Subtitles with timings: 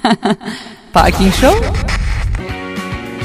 [0.92, 1.66] Parking Show.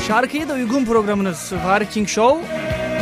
[0.07, 2.45] Şarkıya da uygun programınız Parking Show.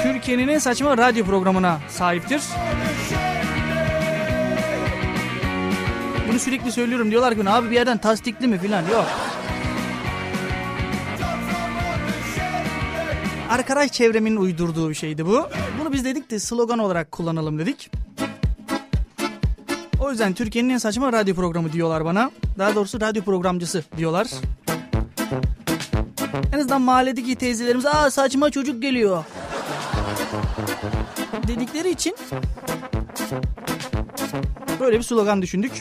[0.03, 2.41] Türkiye'nin en saçma radyo programına sahiptir.
[6.29, 7.11] Bunu sürekli söylüyorum.
[7.11, 8.81] Diyorlar ki abi bir yerden tasdikli mi filan.
[8.81, 9.05] Yok.
[13.49, 15.47] Arkadaş çevremin uydurduğu bir şeydi bu.
[15.79, 17.91] Bunu biz dedik de slogan olarak kullanalım dedik.
[20.13, 22.31] Yüzden Türkiye'nin en saçma radyo programı diyorlar bana.
[22.57, 24.27] Daha doğrusu radyo programcısı diyorlar.
[26.53, 29.23] En azından mahalledeki teyzelerimiz aa saçma çocuk geliyor.
[31.47, 32.15] Dedikleri için
[34.79, 35.71] böyle bir slogan düşündük.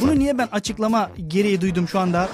[0.00, 2.28] Bunu niye ben açıklama gereği duydum şu anda?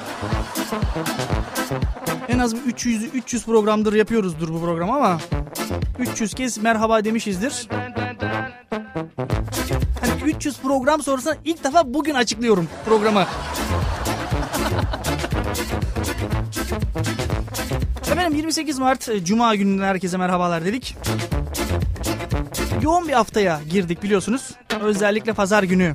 [2.29, 5.19] En az bir 300 300 programdır yapıyoruzdur bu program ama
[5.99, 7.69] 300 kez merhaba demişizdir.
[8.95, 13.27] Hani 300 program sonrasında ilk defa bugün açıklıyorum programı.
[18.13, 20.97] Efendim 28 Mart e, Cuma gününden herkese merhabalar dedik.
[22.83, 24.51] Yoğun bir haftaya girdik biliyorsunuz.
[24.81, 25.95] Özellikle pazar günü.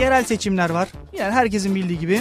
[0.00, 0.88] Yerel seçimler var.
[1.18, 2.20] Yani herkesin bildiği gibi.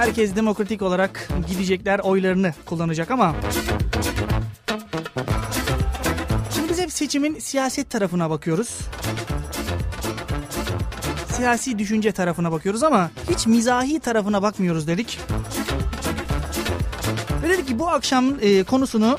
[0.00, 3.34] Herkes demokratik olarak gidecekler oylarını kullanacak ama
[6.54, 8.78] Şimdi biz hep seçimin siyaset tarafına bakıyoruz.
[11.32, 15.18] Siyasi düşünce tarafına bakıyoruz ama hiç mizahi tarafına bakmıyoruz dedik.
[17.42, 19.18] Ve dedik ki bu akşam e, konusunu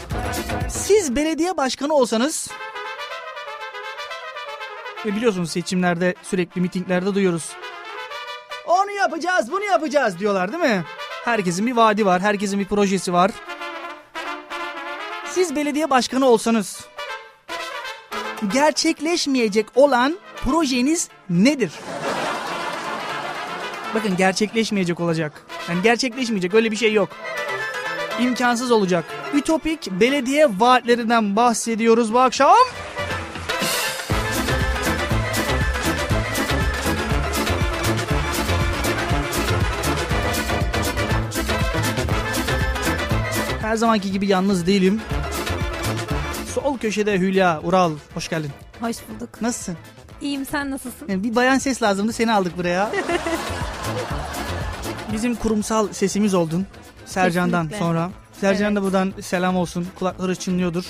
[0.70, 2.50] siz belediye başkanı olsanız
[5.06, 7.52] ve biliyorsunuz seçimlerde sürekli mitinglerde duyuyoruz.
[9.02, 10.84] Yapacağız, bunu yapacağız diyorlar değil mi?
[11.26, 13.32] Herkesin bir vaadi var, herkesin bir projesi var.
[15.26, 16.86] Siz belediye başkanı olsanız
[18.54, 21.72] gerçekleşmeyecek olan projeniz nedir?
[23.96, 25.46] Bakın gerçekleşmeyecek olacak.
[25.70, 27.10] Yani gerçekleşmeyecek öyle bir şey yok.
[28.20, 29.06] İmkansız olacak.
[29.34, 32.56] Ütopik belediye vaatlerinden bahsediyoruz bu akşam.
[43.72, 45.02] Her zamanki gibi yalnız değilim.
[46.54, 47.92] Sol köşede Hülya Ural.
[48.14, 48.52] Hoş geldin.
[48.82, 49.42] Hoş bulduk.
[49.42, 49.78] Nasılsın?
[50.22, 51.08] İyiyim sen nasılsın?
[51.08, 52.92] Yani bir bayan ses lazımdı seni aldık buraya.
[55.14, 56.66] Bizim kurumsal sesimiz oldun.
[57.06, 57.86] Sercan'dan Kesinlikle.
[57.86, 58.10] sonra.
[58.42, 58.92] Sercan da Evet.
[58.92, 59.88] buradan selam olsun.
[60.00, 60.86] Kulakları çınlıyordur.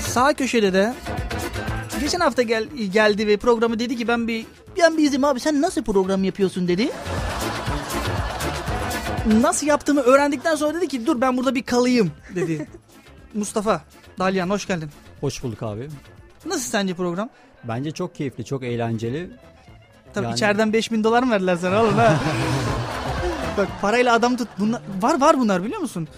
[0.00, 0.94] Sağ köşede de
[2.00, 4.46] geçen hafta gel, geldi ve programı dedi ki ben bir
[4.82, 6.90] ben bir izim abi sen nasıl program yapıyorsun dedi.
[9.28, 12.68] Nasıl yaptığımı öğrendikten sonra dedi ki dur ben burada bir kalayım dedi.
[13.34, 13.80] Mustafa
[14.18, 14.90] Dalyan hoş geldin.
[15.20, 15.88] Hoş bulduk abi.
[16.46, 17.28] Nasıl sence program?
[17.64, 19.30] Bence çok keyifli, çok eğlenceli.
[20.14, 22.16] Tabii Yani- içeriden 5000 dolar mı verdiler sana oğlum ha?
[23.58, 24.48] Bak parayla adam tut.
[24.58, 26.08] Bunlar, var var bunlar biliyor musun?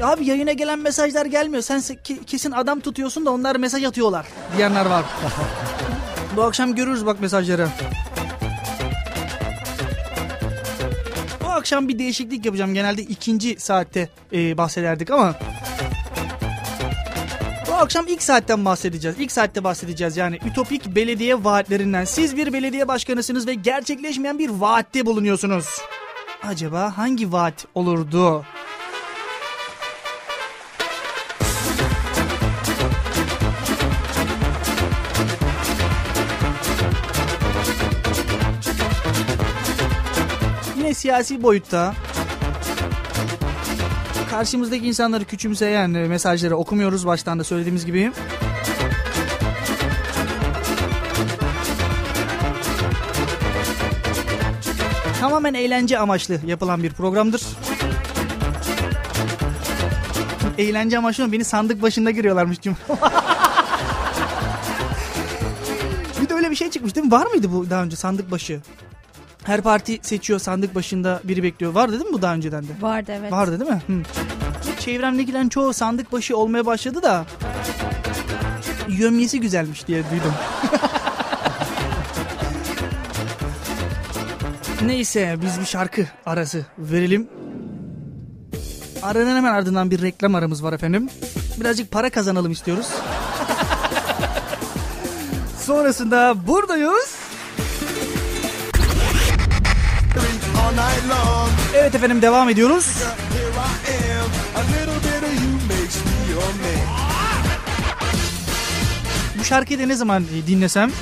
[0.00, 1.62] Ya abi yayına gelen mesajlar gelmiyor.
[1.62, 4.26] Sen se- ke- kesin adam tutuyorsun da onlar mesaj atıyorlar
[4.56, 5.04] diyenler var.
[6.36, 7.68] Bu akşam görürüz bak mesajları.
[11.62, 12.74] Akşam bir değişiklik yapacağım.
[12.74, 15.34] Genelde ikinci saatte e, bahsederdik ama...
[17.68, 19.16] Bu akşam ilk saatten bahsedeceğiz.
[19.18, 22.04] İlk saatte bahsedeceğiz yani ütopik belediye vaatlerinden.
[22.04, 25.66] Siz bir belediye başkanısınız ve gerçekleşmeyen bir vaatte bulunuyorsunuz.
[26.42, 28.44] Acaba hangi vaat olurdu?
[41.02, 41.94] Siyasi boyutta
[44.30, 48.12] karşımızdaki insanları küçümseyen e, mesajları okumuyoruz baştan da söylediğimiz gibi.
[55.20, 57.42] Tamamen eğlence amaçlı yapılan bir programdır.
[60.58, 61.32] Eğlence amaçlı mı?
[61.32, 62.76] Beni sandık başında giriyorlarmış cum.
[66.22, 67.12] bir de öyle bir şey çıkmış değil mi?
[67.12, 68.60] Var mıydı bu daha önce sandık başı?
[69.44, 71.72] Her parti seçiyor sandık başında biri bekliyor.
[71.72, 72.68] Vardı değil mi bu daha önceden de?
[72.80, 73.32] Vardı evet.
[73.32, 73.82] Vardı değil mi?
[73.86, 74.02] Hı.
[74.80, 77.24] Çevremdekilerin çoğu sandık başı olmaya başladı da
[78.88, 80.32] yömyesi güzelmiş diye duydum.
[84.86, 87.28] Neyse biz bir şarkı arası verelim.
[89.02, 91.08] Aranın hemen ardından bir reklam aramız var efendim.
[91.60, 92.86] Birazcık para kazanalım istiyoruz.
[95.66, 97.21] Sonrasında buradayız.
[101.74, 102.86] Evet efendim devam ediyoruz.
[109.38, 110.92] Bu şarkıyı da ne zaman dinlesem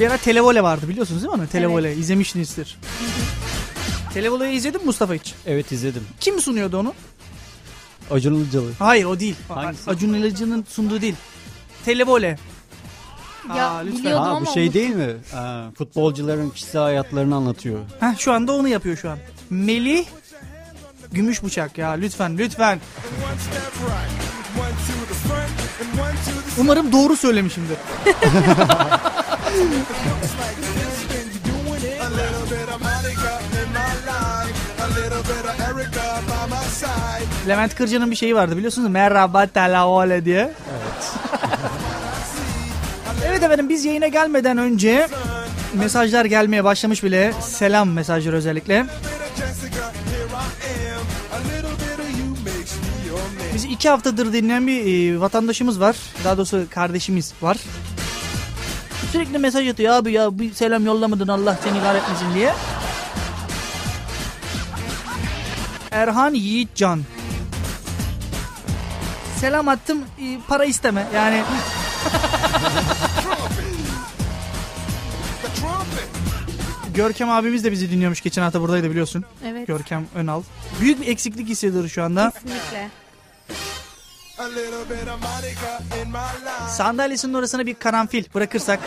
[0.00, 1.48] bir ara Televole vardı biliyorsunuz değil mi onu?
[1.48, 2.78] Televole izlemişsinizdir.
[4.14, 5.34] Televole'yi izledin mi Mustafa hiç?
[5.46, 6.02] Evet izledim.
[6.20, 6.94] Kim sunuyordu onu?
[8.10, 8.70] Acun Ilıcalı.
[8.78, 9.34] Hayır o değil.
[9.48, 9.90] Hangisi?
[9.90, 11.14] Acun Ilıcı'nın sunduğu değil.
[11.84, 12.38] Televole.
[13.48, 13.98] Ya Aa, lütfen.
[14.04, 15.14] biliyordum Ha ama bu şey değil mi?
[15.36, 17.78] Aa, futbolcuların kişisel hayatlarını anlatıyor.
[18.00, 19.18] Heh, şu anda onu yapıyor şu an.
[19.50, 20.04] Melih
[21.12, 22.80] Gümüş bıçak ya lütfen lütfen.
[26.58, 27.76] Umarım doğru söylemişimdir.
[37.48, 40.38] Levent Kırca'nın bir şeyi vardı biliyorsunuz merhaba Televole diye.
[40.40, 41.12] Evet.
[43.52, 45.08] Efendim biz yayına gelmeden önce
[45.74, 47.32] mesajlar gelmeye başlamış bile.
[47.40, 48.86] Selam mesajları özellikle.
[53.54, 55.96] Bizi iki haftadır dinleyen bir e, vatandaşımız var.
[56.24, 57.56] Daha doğrusu kardeşimiz var.
[59.12, 62.52] Sürekli mesaj atıyor abi ya bir selam yollamadın Allah seni kahretmesin diye.
[65.90, 67.00] Erhan Yiğitcan.
[69.40, 71.42] Selam attım e, para isteme yani
[76.94, 79.24] Görkem abimiz de bizi dinliyormuş geçen hafta buradaydı biliyorsun.
[79.46, 79.66] Evet.
[79.66, 80.42] Görkem Önal.
[80.80, 82.30] Büyük bir eksiklik hissediyoruz şu anda.
[82.30, 82.88] Kesinlikle.
[86.68, 88.80] Sandalyesinin orasına bir karanfil bırakırsak.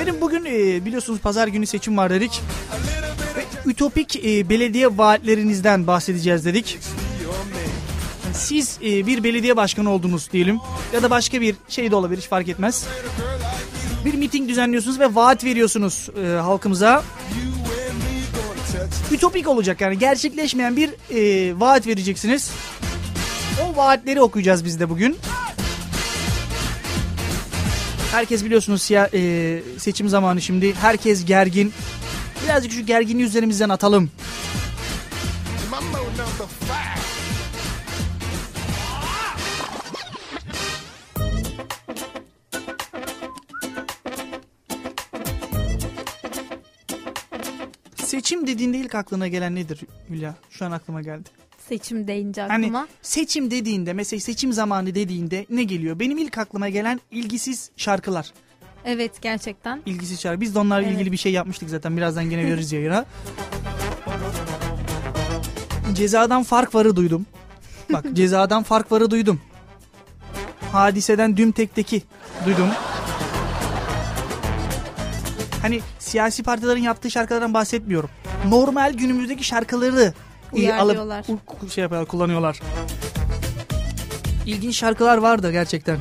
[0.00, 2.42] Benim bugün e, biliyorsunuz pazar günü seçim var dedik.
[2.72, 6.78] Of Ütopik e, belediye vaatlerinizden bahsedeceğiz dedik.
[8.38, 10.58] Siz e, bir belediye başkanı oldunuz diyelim
[10.94, 12.86] ya da başka bir şey de olabilir hiç fark etmez.
[14.04, 17.02] Bir miting düzenliyorsunuz ve vaat veriyorsunuz e, halkımıza.
[19.12, 22.50] Ütopik olacak yani gerçekleşmeyen bir e, vaat vereceksiniz.
[23.64, 25.16] O vaatleri okuyacağız biz de bugün.
[28.12, 30.74] Herkes biliyorsunuz siya, e, seçim zamanı şimdi.
[30.74, 31.72] Herkes gergin.
[32.44, 34.10] Birazcık şu gerginliği üzerimizden atalım.
[48.28, 49.80] Seçim dediğinde ilk aklına gelen nedir
[50.10, 50.34] Hülya?
[50.50, 51.28] Şu an aklıma geldi.
[51.68, 52.88] Seçim deyince Hani aklıma.
[53.02, 55.98] seçim dediğinde mesela seçim zamanı dediğinde ne geliyor?
[55.98, 58.32] Benim ilk aklıma gelen ilgisiz şarkılar.
[58.84, 59.82] Evet gerçekten.
[59.86, 60.40] İlgisiz şarkı.
[60.40, 60.96] Biz de onlarla Evet.
[60.96, 61.96] ilgili bir şey yapmıştık zaten.
[61.96, 63.04] Birazdan gene veririz yayına.
[65.94, 67.26] Cezadan fark varı duydum.
[67.92, 69.40] Bak cezadan fark varı duydum.
[70.72, 72.02] Hadiseden düm tekteki
[72.46, 72.68] duydum.
[75.68, 78.10] Hani siyasi partilerin yaptığı şarkılardan bahsetmiyorum.
[78.48, 80.12] Normal günümüzdeki şarkıları
[80.56, 80.96] e, alıp
[81.70, 82.60] şey yapıyorlar, kullanıyorlar.
[84.46, 85.98] İlginç şarkılar vardı gerçekten.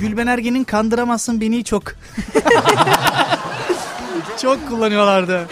[0.00, 1.82] Gülben Ergen'in Kandıramazsın Beni çok.
[4.42, 5.48] çok kullanıyorlardı.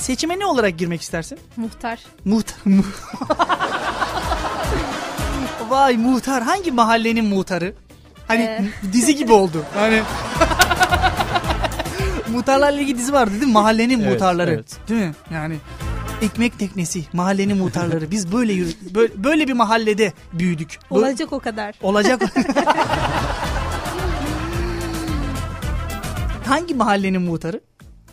[0.00, 1.38] Seçime ne olarak girmek istersin?
[1.56, 1.98] Muhtar.
[2.24, 2.56] Muhtar.
[2.64, 2.84] mu-
[5.68, 6.42] Vay muhtar.
[6.42, 7.74] Hangi mahallenin muhtarı?
[8.28, 8.64] Hani Ee.
[8.92, 9.64] dizi gibi oldu.
[9.74, 10.02] Hani
[12.32, 13.52] Muhtarlarla ilgili dizi vardı değil mi?
[13.52, 14.50] Mahallenin Evet, muhtarları.
[14.54, 14.76] evet.
[14.88, 15.12] Değil mi?
[15.34, 15.56] Yani
[16.22, 18.10] ekmek teknesi, mahallenin muhtarları.
[18.10, 20.78] Biz böyle yürü, böyle, böyle bir mahallede büyüdük.
[20.90, 21.74] Olacak o kadar.
[21.82, 22.22] Olacak.
[26.46, 27.60] Hangi mahallenin muhtarı?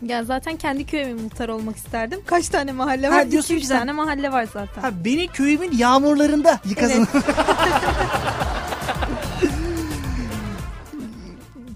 [0.06, 2.20] Ya zaten kendi köyümün muhtar olmak isterdim.
[2.26, 3.32] Kaç tane mahalle Ha, var?
[3.32, 4.82] diyorsun 2-3 ki sen- tane mahalle var zaten.
[4.82, 7.08] Ha, beni köyümün yağmurlarında yıkasın.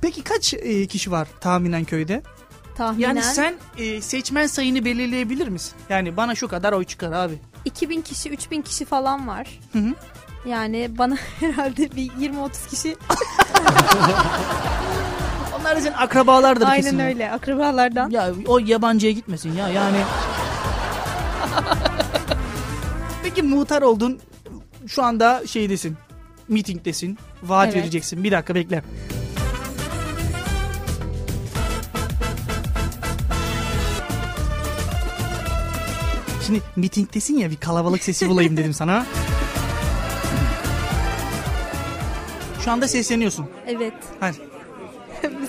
[0.02, 2.24] Peki kaç e, kişi var tahminen köyde?
[2.78, 5.74] Tahminen Yani sen e, seçmen sayını belirleyebilir misin?
[5.90, 7.34] Yani bana şu kadar oy çıkar abi.
[7.66, 9.60] 2000 kişi 3000 kişi falan var.
[9.74, 9.94] Hı hı.
[10.46, 12.96] Yani bana herhalde bir 20-30 kişi
[15.62, 17.00] Onlar senin akrabalardır aynen kesin.
[17.00, 18.10] öyle akrabalardan.
[18.10, 19.98] Ya o yabancıya gitmesin ya yani.
[23.24, 24.20] Peki muhtar oldun.
[24.88, 25.98] Şu anda şeydesin.
[26.48, 27.18] Mitingdesin.
[27.44, 27.76] Vaat Evet.
[27.76, 28.24] vereceksin.
[28.24, 28.84] Bir dakika bekle.
[36.46, 39.06] Şimdi mitingdesin ya bir kalabalık sesi bulayım dedim sana.
[42.66, 43.46] Şu anda sesleniyorsun.
[43.68, 43.94] Evet.
[44.20, 44.51] Hadi.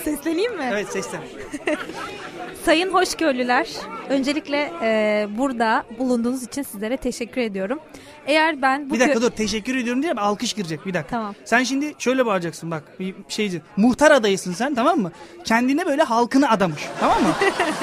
[0.04, 0.68] Sesleneyim mi?
[0.72, 1.20] Evet seslen.
[2.64, 3.68] Sayın hoşgörülüler,
[4.08, 7.78] öncelikle e, burada bulunduğunuz için sizlere teşekkür ediyorum.
[8.26, 11.16] Eğer ben bu Bir dakika kö- dur teşekkür ediyorum diye alkış girecek bir dakika.
[11.16, 11.34] Tamam.
[11.44, 13.62] Sen şimdi şöyle bağıracaksın bak bir şeyci.
[13.76, 15.12] Muhtar adayısın sen tamam mı?
[15.44, 17.34] Kendine böyle halkını adamış tamam mı?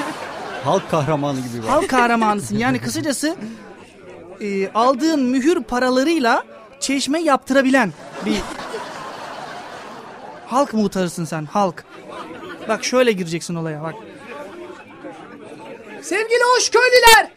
[0.64, 1.70] Halk kahramanı gibi var.
[1.70, 3.36] Halk kahramanısın yani kısacası
[4.40, 6.44] e, aldığın mühür paralarıyla
[6.80, 7.92] çeşme yaptırabilen
[8.26, 8.36] bir
[10.46, 11.84] halk muhtarısın sen halk.
[12.68, 13.94] Bak şöyle gireceksin olaya bak.
[16.02, 17.30] Sevgili hoş köylüler.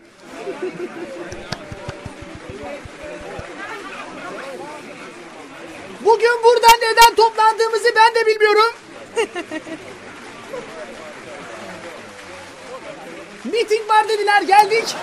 [6.06, 8.74] Bugün burada neden toplandığımızı ben de bilmiyorum.
[13.46, 14.96] Meeting var dediler geldik.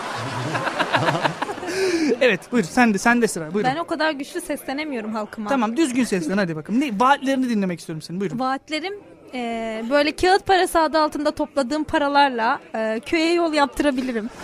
[2.20, 3.70] evet buyur sen de sen de sıra buyurun.
[3.74, 5.48] ben o kadar güçlü seslenemiyorum halkıma.
[5.48, 6.80] Tamam düzgün seslen hadi bakalım.
[6.80, 8.38] Ne, vaatlerini dinlemek istiyorum senin buyurun.
[8.38, 8.94] Vaatlerim
[9.34, 14.30] e, böyle kağıt parası adı altında topladığım paralarla e, köye yol yaptırabilirim.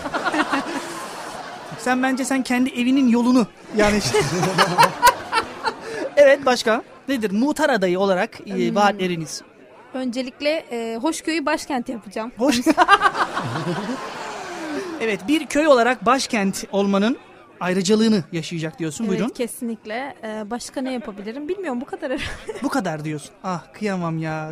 [1.79, 4.19] Sen bence sen kendi evinin yolunu yani işte.
[6.17, 6.83] evet başka?
[7.09, 7.31] Nedir?
[7.31, 9.43] Muhtar adayı olarak e, vaatleriniz.
[9.95, 12.33] Öncelikle e, Hoşköy'ü başkent yapacağım.
[12.39, 12.61] Hoş.
[15.01, 17.19] evet bir köy olarak başkent olmanın
[17.61, 19.09] ayrıcalığını yaşayacak diyorsun.
[19.09, 19.25] Buyurun.
[19.25, 20.17] Evet kesinlikle.
[20.23, 22.13] E, başka ne yapabilirim bilmiyorum bu kadar.
[22.63, 23.31] Bu kadar diyorsun.
[23.45, 24.51] Ah kıyamam ya.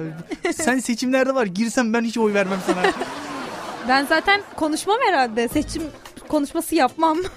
[0.55, 2.83] Sen seçimlerde var girsem ben hiç oy vermem sana.
[3.89, 5.49] ben zaten konuşmam herhalde.
[5.49, 5.83] Seçim
[6.29, 7.19] konuşması yapmam.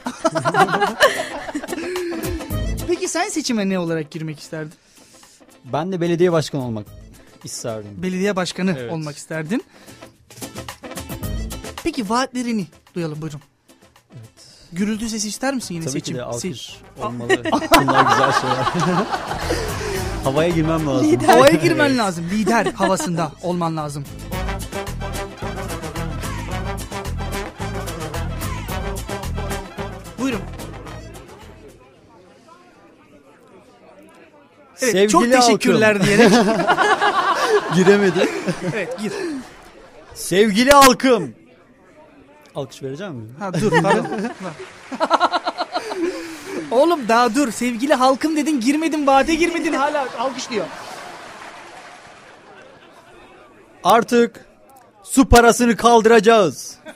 [2.87, 4.73] Peki sen seçime ne olarak girmek isterdin?
[5.73, 6.87] Ben de belediye başkanı olmak
[7.43, 7.89] isterdim.
[7.97, 8.91] Belediye başkanı Evet.
[8.91, 9.63] olmak isterdin.
[11.83, 13.41] Peki vaatlerini duyalım buyurun.
[14.77, 16.13] Gürültü sesi ister misin yine Tabii seçim?
[16.13, 17.29] ki de Se- alkış olmalı.
[17.81, 18.57] Bunlar güzel şeyler.
[20.23, 21.19] Havaya girmem lazım.
[21.27, 22.25] Havaya girmen lazım.
[22.31, 24.03] Lider havasında olman lazım.
[30.19, 30.41] Buyurun.
[34.81, 36.31] Evet, Sevgili çok teşekkürler diyerek.
[37.75, 38.29] Giremedi.
[38.73, 39.11] evet gir.
[40.13, 41.35] Sevgili halkım.
[42.57, 43.29] Alkış vereceğim mi?
[43.39, 44.07] Ha dur pardon.
[46.71, 50.65] Oğlum daha dur sevgili halkım dedin girmedin vaate girmedin hala alkışlıyor.
[53.83, 54.45] Artık
[55.03, 56.77] su parasını kaldıracağız.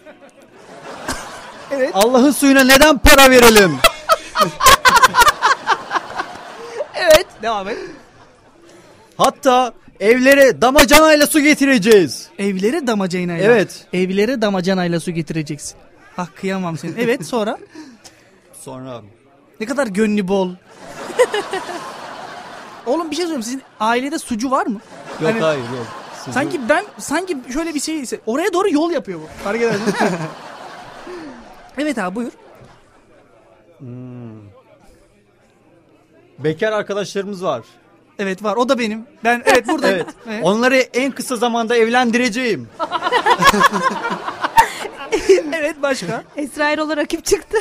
[1.74, 1.92] Evet.
[1.94, 3.78] Allah'ın suyuna neden para verelim?
[6.96, 7.78] Evet devam et.
[9.18, 12.30] Hatta evlere damacanayla su getireceğiz.
[12.40, 13.46] Evlere damacanayla.
[13.54, 13.86] Evet.
[13.94, 15.78] Evlere damacanayla su getireceksin.
[16.18, 16.94] Ah kıyamam seni.
[16.98, 17.58] Evet sonra
[18.62, 19.02] Sonra
[19.60, 20.50] ne kadar gönlü bol.
[22.86, 24.80] Oğlum bir şey söyleyeyim sizin ailede sucu var mı?
[25.22, 25.88] yok Hani- hayır yok.
[26.26, 29.44] Sizi- Sanki ben sanki şöyle bir şey oraya doğru yol yapıyor bu.
[29.44, 29.84] Fark edersin.
[31.78, 32.32] evet abi buyur.
[36.40, 37.62] bekar arkadaşlarımız var.
[38.22, 39.06] Evet var o da benim.
[39.24, 39.98] Ben evet buradayım.
[40.06, 40.16] Evet.
[40.30, 40.46] Evet.
[40.46, 42.70] Onları en kısa zamanda evlendireceğim.
[45.54, 46.24] evet başka.
[46.38, 47.58] Esra Erol'a rakip çıktı.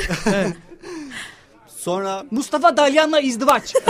[1.77, 3.73] Sonra Mustafa Dalyan'la izdivaç.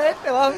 [0.00, 0.52] evet devam.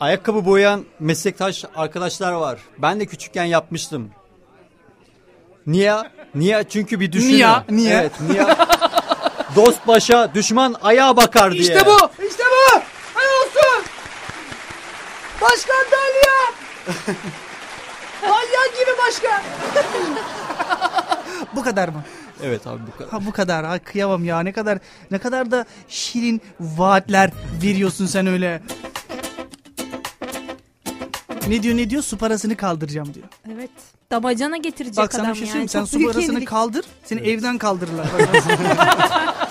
[0.00, 2.58] ayakkabı boyayan meslektaş arkadaşlar var.
[2.78, 4.10] Ben de küçükken yapmıştım.
[5.66, 5.94] Niye?
[6.34, 6.64] Niye?
[6.68, 7.32] Çünkü bir düşünün.
[7.32, 7.48] Niye?
[7.70, 7.94] Niye?
[7.94, 8.46] Evet, niye?
[9.58, 11.62] Dost başa, düşman ayağa bakar diye.
[11.62, 11.96] İşte bu.
[12.28, 12.80] İşte bu.
[13.14, 13.84] Hay olsun.
[15.40, 16.54] Başkan Dalyan.
[18.22, 19.42] Dalyan gibi başkan.
[21.56, 22.02] bu kadar mı?
[22.42, 23.10] Evet abi bu kadar.
[23.10, 23.64] Ha bu kadar.
[23.64, 24.40] Ha kıyamam ya.
[24.40, 24.78] Ne kadar
[25.10, 27.30] ne kadar da şirin vaatler
[27.62, 28.62] veriyorsun sen öyle.
[31.48, 32.02] Ne diyor ne diyor?
[32.02, 33.26] Su parasını kaldıracağım diyor.
[33.54, 33.70] evet.
[34.10, 35.50] Damacana getirecek Bak sana adam bir şey yani.
[35.50, 35.68] söyleyeyim.
[35.68, 36.48] Sen Çok su büyük parasını yenilik.
[36.48, 36.84] kaldır.
[37.04, 38.06] Seni evden kaldırırlar.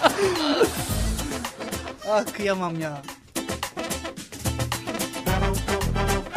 [2.12, 3.02] Ah kıyamam ya.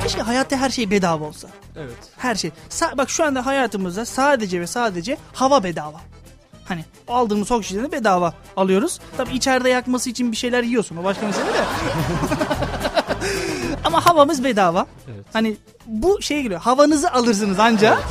[0.03, 1.49] Keşke hayatta her şey bedava olsa.
[1.77, 1.97] Evet.
[2.17, 2.51] Her şey.
[2.71, 6.01] Sa- bak şu anda hayatımızda sadece ve sadece hava bedava.
[6.65, 9.01] Hani aldığımız oksijeni bedava alıyoruz.
[9.17, 10.97] Tabii içeride yakması için bir şeyler yiyorsun.
[10.97, 11.65] O başka mesele de.
[13.85, 14.87] Ama havamız bedava.
[15.15, 15.25] Evet.
[15.33, 15.57] Hani
[15.87, 16.61] bu şeye giriyor.
[16.61, 17.99] Havanızı alırsınız anca.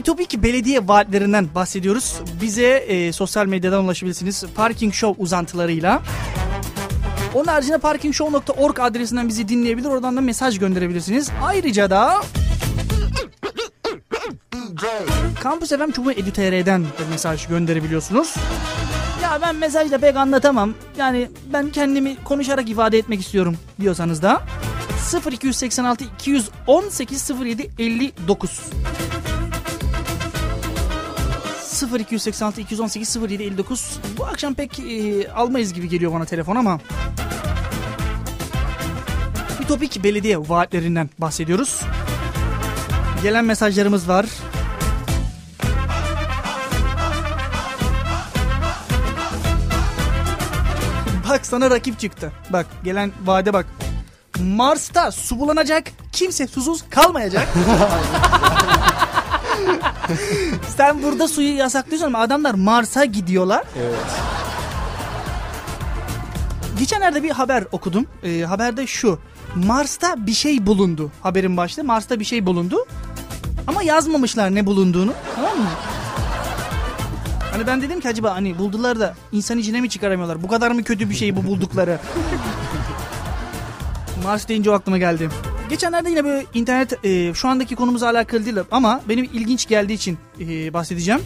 [0.00, 2.20] Efendim Ütopik belediye vaatlerinden bahsediyoruz.
[2.42, 4.44] Bize e, sosyal medyadan ulaşabilirsiniz.
[4.54, 6.02] Parking Show uzantılarıyla.
[7.34, 9.88] Onun haricinde parkingshow.org adresinden bizi dinleyebilir.
[9.88, 11.30] Oradan da mesaj gönderebilirsiniz.
[11.42, 12.20] Ayrıca da
[15.44, 18.34] Campus FM Çubuğu Edu.tr'den de mesaj gönderebiliyorsunuz.
[19.22, 20.74] Ya ben mesajla pek anlatamam.
[20.98, 24.42] Yani ben kendimi konuşarak ifade etmek istiyorum diyorsanız da
[25.32, 28.60] 0286 218 07 59
[31.82, 36.80] 0286 218 07 59 Bu akşam pek e, almayız gibi geliyor bana telefon ama
[39.62, 41.80] Ütopik belediye vaatlerinden bahsediyoruz.
[43.22, 44.26] Gelen mesajlarımız var.
[51.28, 52.32] Bak sana rakip çıktı.
[52.50, 53.66] Bak gelen vaade bak.
[54.40, 57.48] Mars'ta su bulanacak, kimse susuz kalmayacak.
[60.76, 63.64] Sen burada suyu yasaklıyorsun ama adamlar Mars'a gidiyorlar.
[63.78, 63.94] Evet.
[66.78, 68.06] Geçenlerde bir haber okudum.
[68.22, 69.18] Ee, haberde şu.
[69.54, 71.10] Mars'ta bir şey bulundu.
[71.20, 72.86] Haberin başlığı Mars'ta bir şey bulundu.
[73.66, 75.12] Ama yazmamışlar ne bulunduğunu.
[75.36, 75.68] Tamam mı?
[77.52, 80.42] Hani ben dedim ki acaba hani buldular da insan içine mi çıkaramıyorlar?
[80.42, 81.98] Bu kadar mı kötü bir şey bu buldukları?
[84.24, 85.28] Mars deyince o aklıma geldi.
[85.70, 90.18] Geçenlerde yine böyle internet e, şu andaki konumuzla alakalı değil ama benim ilginç geldiği için
[90.40, 91.20] e, bahsedeceğim.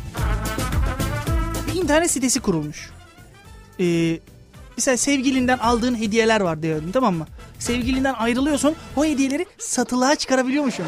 [1.67, 2.91] Bir internet sitesi kurulmuş.
[3.81, 4.19] E,
[4.77, 7.27] mesela sevgilinden aldığın hediyeler var diyelim tamam mı?
[7.59, 10.87] Sevgilinden ayrılıyorsun o hediyeleri satılığa çıkarabiliyormuşsun.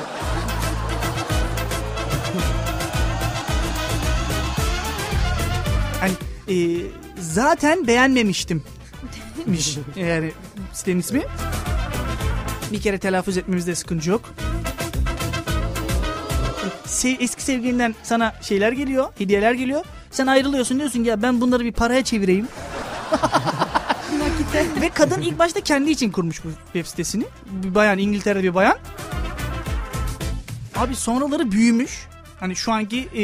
[6.01, 6.13] Hani
[6.49, 6.81] e,
[7.21, 8.63] zaten beğenmemiştim.
[9.47, 10.33] miş yani
[10.73, 11.23] sitenin ismi.
[12.73, 14.35] Bir kere telaffuz etmemizde sıkıntı yok.
[16.87, 19.85] Se- eski sevgilinden sana şeyler geliyor, hediyeler geliyor.
[20.11, 22.49] Sen ayrılıyorsun diyorsun ki ya ben bunları bir paraya çevireyim.
[24.81, 27.25] Ve kadın ilk başta kendi için kurmuş bu web sitesini.
[27.47, 28.79] Bir bayan İngiltere'de bir bayan.
[30.77, 32.07] Abi sonraları büyümüş.
[32.41, 33.23] Hani şu anki e,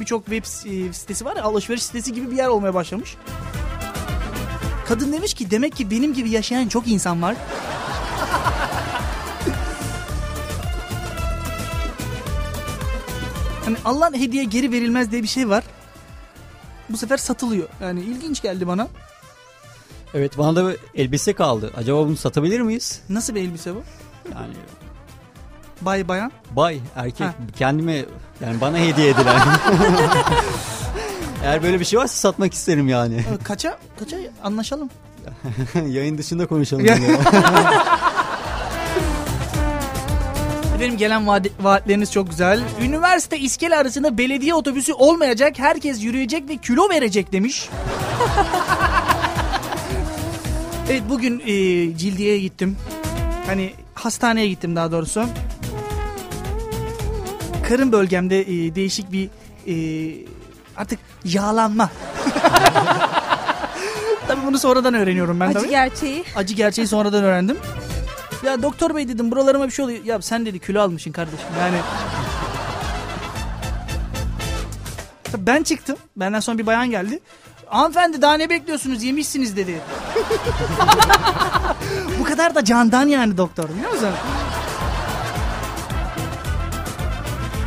[0.00, 3.16] birçok web e, sitesi var ya alışveriş sitesi gibi bir yer olmaya başlamış.
[4.88, 7.36] Kadın demiş ki demek ki benim gibi yaşayan çok insan var.
[13.70, 15.64] Hani Allah'ın hediye geri verilmez diye bir şey var.
[16.88, 17.68] Bu sefer satılıyor.
[17.82, 18.88] Yani ilginç geldi bana.
[20.14, 21.70] Evet bana da bir elbise kaldı.
[21.76, 23.00] Acaba bunu satabilir miyiz?
[23.08, 23.82] Nasıl bir elbise bu?
[24.34, 24.54] Yani
[25.80, 26.32] Bay bayan.
[26.50, 27.34] bay erkek Ha.
[27.58, 28.04] kendime
[28.44, 29.40] yani bana hediye edilen.
[31.44, 33.14] Eğer böyle bir şey varsa satmak isterim yani.
[33.16, 33.78] Ee, Kaça?
[33.98, 34.90] Kaça anlaşalım.
[35.86, 36.86] Yayın dışında konuşalım.
[40.80, 42.60] Efendim gelen vaat- vaatleriniz çok güzel.
[42.82, 45.58] Üniversite iskele arasında belediye otobüsü olmayacak.
[45.58, 47.64] Herkes yürüyecek ve kilo verecek demiş.
[50.90, 51.44] evet bugün e,
[51.96, 52.76] Cildiye'ye gittim.
[53.46, 55.24] Hani hastaneye gittim daha doğrusu.
[57.68, 59.28] Karın bölgemde e, değişik bir
[59.66, 59.74] e,
[60.76, 61.90] artık yağlanma.
[64.28, 65.70] tabii bunu sonradan öğreniyorum ben Acı tabii.
[65.70, 66.24] gerçeği.
[66.36, 67.56] Acı gerçeği sonradan öğrendim.
[68.44, 70.04] Ya doktor bey dedim buralarıma bir şey oluyor.
[70.04, 71.76] Ya sen dedi kilo almışsın kardeşim yani.
[75.38, 75.96] Ben çıktım.
[76.16, 77.20] Benden sonra bir bayan geldi.
[77.66, 79.80] Hanımefendi daha ne bekliyorsunuz yemişsiniz dedi.
[82.20, 84.08] Bu kadar da candan yani doktor biliyor musun?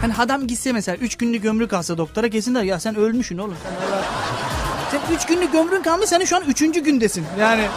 [0.02, 3.58] Hani adam gitse mesela 3 günlük ömrü kalsa doktora kesin der ya sen ölmüşsün oğlum.
[4.92, 6.60] Sen, sen 3 günlük ömrün kalmış senin şu an 3.
[6.60, 7.26] gündesin.
[7.40, 7.68] Yani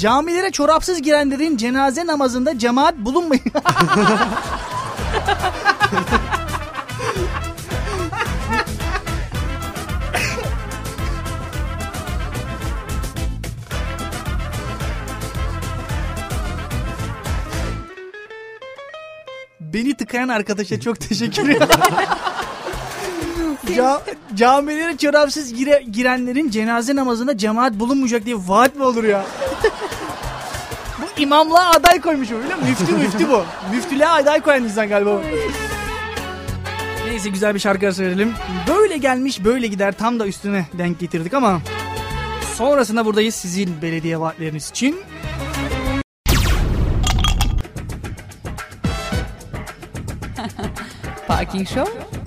[0.00, 3.44] Camilere çorapsız girenlerin cenaze namazında cemaat bulunmayın.
[19.60, 21.68] Beni tıkayan arkadaşa çok teşekkür ederim.
[23.76, 24.02] Ca
[24.34, 29.24] camilere çorapsız gire- girenlerin cenaze namazında cemaat bulunmayacak diye vaat mi olur ya?
[31.02, 32.68] bu imamlığa aday koymuş bu biliyor musun?
[32.80, 33.44] Müftü müftü bu.
[33.74, 35.22] Müftülüğe aday koyan insan galiba bu.
[37.06, 38.32] Neyse güzel bir şarkı verelim.
[38.68, 41.60] Böyle gelmiş böyle gider tam da üstüne denk getirdik ama
[42.56, 44.96] sonrasında buradayız sizin belediye vaatleriniz için.
[51.26, 52.19] Parking Show.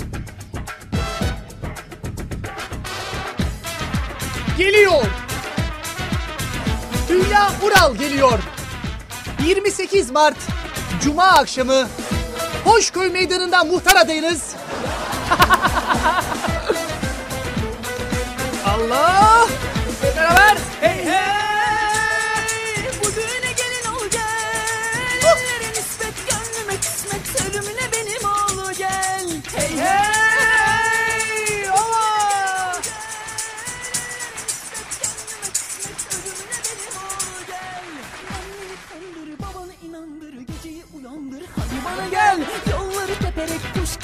[4.57, 5.05] Geliyor.
[7.09, 8.39] Hülya Ural geliyor.
[9.45, 10.37] 28 Mart
[11.03, 11.87] Cuma akşamı
[12.65, 14.41] Hoşköy Meydanı'nda muhtar adayınız.
[18.65, 19.47] Allah!
[20.01, 20.57] Hep beraber.
[20.81, 21.42] Hey hey!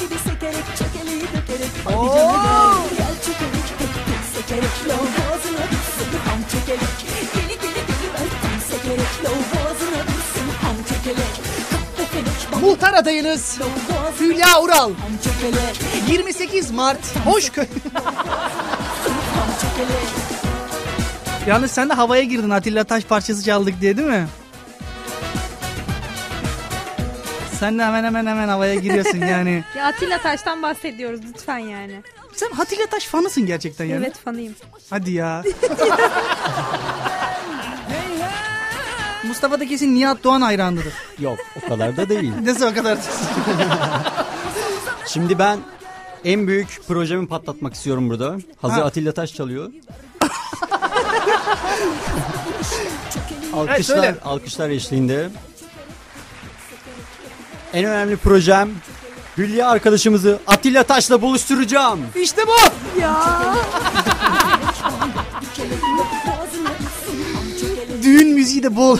[0.09, 1.71] Gibi sekerek çekeleyi dökerek.
[1.85, 4.73] Hadi canım gel çekerek tek tek sekerek.
[4.87, 6.93] Lav boğazına düşsün ham çekerek.
[7.35, 7.81] Geli geli
[8.13, 9.11] ver tam sekerek.
[9.23, 11.33] Lav boğazına düşsün ham çekerek.
[12.61, 13.59] Muhtar adayınız
[14.19, 14.89] Hülya Ural.
[14.93, 15.79] ham çekerek.
[16.09, 17.65] 28 Mart Hoşköy.
[21.47, 24.27] Yalnız sen de havaya girdin Atilla Taş parçası çaldık diye değil mi?
[27.59, 29.63] Sen de hemen hemen hemen havaya giriyorsun yani.
[29.77, 32.01] Ya Atilla Taş'tan bahsediyoruz lütfen yani.
[32.33, 34.01] Sen Atilla Taş fanısın gerçekten yani.
[34.05, 34.53] Evet fanıyım.
[34.89, 35.43] Hadi ya.
[39.23, 40.93] Mustafa da kesin Nihat Doğan hayranıdır.
[41.19, 42.31] Yok o kadar da değil.
[42.45, 42.97] Nasıl o kadar?
[45.07, 45.59] Şimdi ben
[46.25, 48.37] en büyük projemi patlatmak istiyorum burada.
[48.61, 48.83] Hazır Ha.
[48.83, 49.71] Atilla Taş çalıyor.
[53.53, 54.15] Alkışlar, söyle.
[54.25, 55.29] alkışlar eşliğinde.
[57.73, 58.69] En önemli projem
[59.37, 61.99] Hülya arkadaşımızı Atilla Taş'la buluşturacağım.
[62.15, 62.55] işte bu.
[68.03, 68.97] Düğün müziği de bol.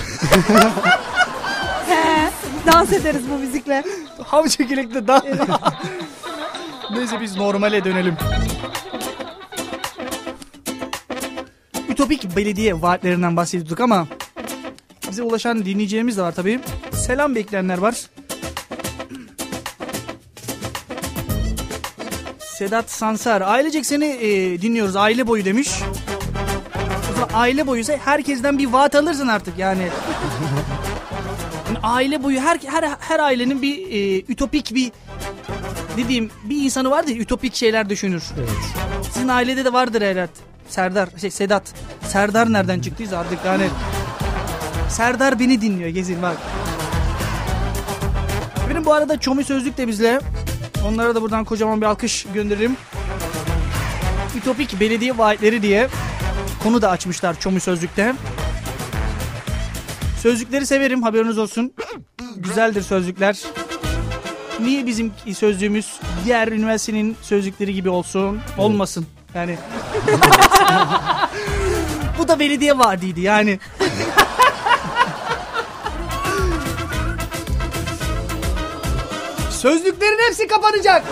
[1.88, 2.30] He,
[2.68, 3.84] dans ederiz bu müzikle.
[4.26, 5.22] Hav çekilikte daha.
[6.92, 8.16] Neyse biz normale dönelim.
[11.90, 14.08] Ütopik belediye vaatlerinden bahsediyorduk ama
[15.12, 16.60] bize ulaşan dinleyicilerimiz de var tabii.
[16.94, 17.96] Selam bekleyenler var.
[22.60, 23.42] Sedat Sansar.
[23.42, 25.70] Ailecek seni e, dinliyoruz aile boyu demiş.
[27.34, 29.82] Aile boyu ise herkesten bir vaat alırsın artık yani.
[31.68, 34.92] Yani aile boyu her her her ailenin bir e, ütopik bir
[35.98, 38.24] dediğim bir insanı vardır ütopik şeyler düşünür.
[39.14, 40.32] Sizin ailede de vardır herhalde.
[40.70, 41.64] Serdar, şey Sedat.
[42.08, 43.68] Serdar nereden çıktıysa artık yani.
[44.90, 46.38] Serdar beni dinliyor gezin bak.
[48.70, 50.20] Benim bu arada Çomi Sözlük de bizle.
[50.88, 52.78] Onlara da buradan kocaman bir alkış gönderirim.
[54.38, 55.88] Ütopik belediye vaatleri diye
[56.64, 58.16] konu da açmışlar Çomi Sözlük'te.
[60.22, 61.74] Sözlükleri severim haberiniz olsun.
[62.38, 63.38] Güzeldir sözlükler.
[64.60, 68.40] Niye bizim sözlüğümüz diğer üniversitenin sözlükleri gibi olsun?
[68.58, 69.06] Olmasın.
[69.36, 69.58] Yani
[72.20, 73.60] bu da belediye vaadiydi yani.
[79.60, 81.04] Sözlüklerin hepsi kapanacak.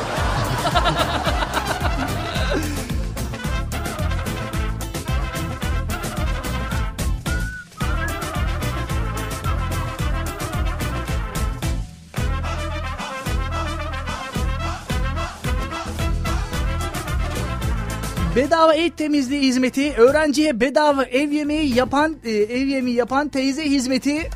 [18.35, 24.29] Bedava ev temizliği hizmeti, öğrenciye bedava ev yemeği yapan e, ev yemeği yapan teyze hizmeti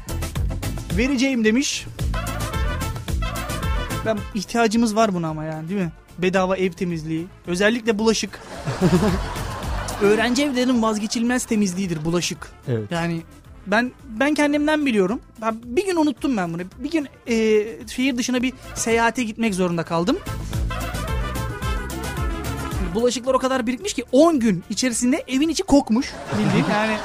[0.98, 1.86] vereceğim demiş.
[4.06, 5.92] Ben ihtiyacımız var buna ama yani değil mi?
[6.18, 8.40] Bedava ev temizliği, özellikle bulaşık.
[10.02, 12.52] Öğrenci evlerinin vazgeçilmez temizliğidir bulaşık.
[12.68, 12.92] Evet.
[12.92, 13.22] Yani
[13.68, 15.20] ben ben kendimden biliyorum.
[15.42, 16.62] Ben bir gün unuttum ben bunu.
[16.80, 17.36] Bir gün e,
[17.88, 20.18] şehir dışına bir seyahate gitmek zorunda kaldım.
[22.96, 26.98] Bulaşıklar o kadar birikmiş ki 10 gün içerisinde evin içi kokmuş bildiğin yani.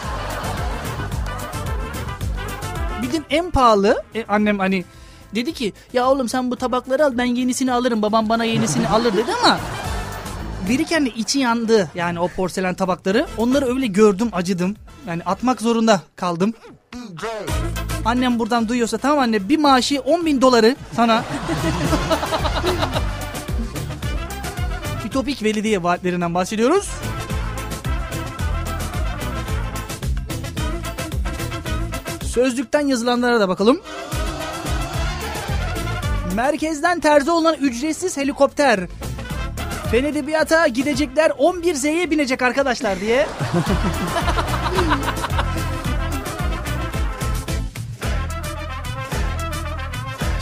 [3.02, 4.84] Bir gün en pahalı e, annem hani
[5.34, 9.12] dedi ki ya oğlum sen bu tabakları al ben yenisini alırım babam bana yenisini alır
[9.12, 9.58] dedi ama
[10.68, 16.00] biriken de içi yandı yani o porselen tabakları onları öyle gördüm acıdım yani atmak zorunda
[16.16, 16.54] kaldım.
[18.04, 21.24] Annem buradan duyuyorsa tamam anne bir maaşı 10 bin doları sana.
[25.06, 26.90] Ütopik belediye vaatlerinden bahsediyoruz.
[32.24, 33.80] Sözlükten yazılanlara da bakalım.
[36.36, 38.80] Merkezden terzi olan ücretsiz helikopter.
[39.90, 43.26] Fen Edebiyat'a gidecekler 11Z'ye binecek arkadaşlar diye.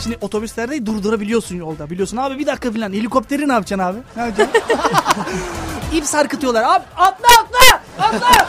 [0.03, 1.89] Şimdi otobüslerde durdurabiliyorsun yolda.
[1.89, 2.93] Biliyorsun abi bir dakika falan.
[2.93, 3.97] Helikopteri ne yapacaksın abi?
[4.15, 4.61] Ne yapacaksın?
[5.93, 6.63] İp sarkıtıyorlar.
[6.63, 8.47] Abi atla atla atla.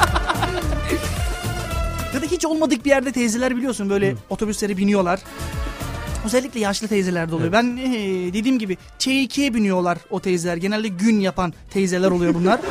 [2.14, 5.20] ya da hiç olmadık bir yerde teyzeler biliyorsun böyle otobüslere biniyorlar.
[6.24, 7.52] Özellikle yaşlı teyzeler de oluyor.
[7.52, 7.92] Ben ee,
[8.32, 10.56] dediğim gibi Ç2'ye biniyorlar o teyzeler.
[10.56, 12.60] Genelde gün yapan teyzeler oluyor bunlar.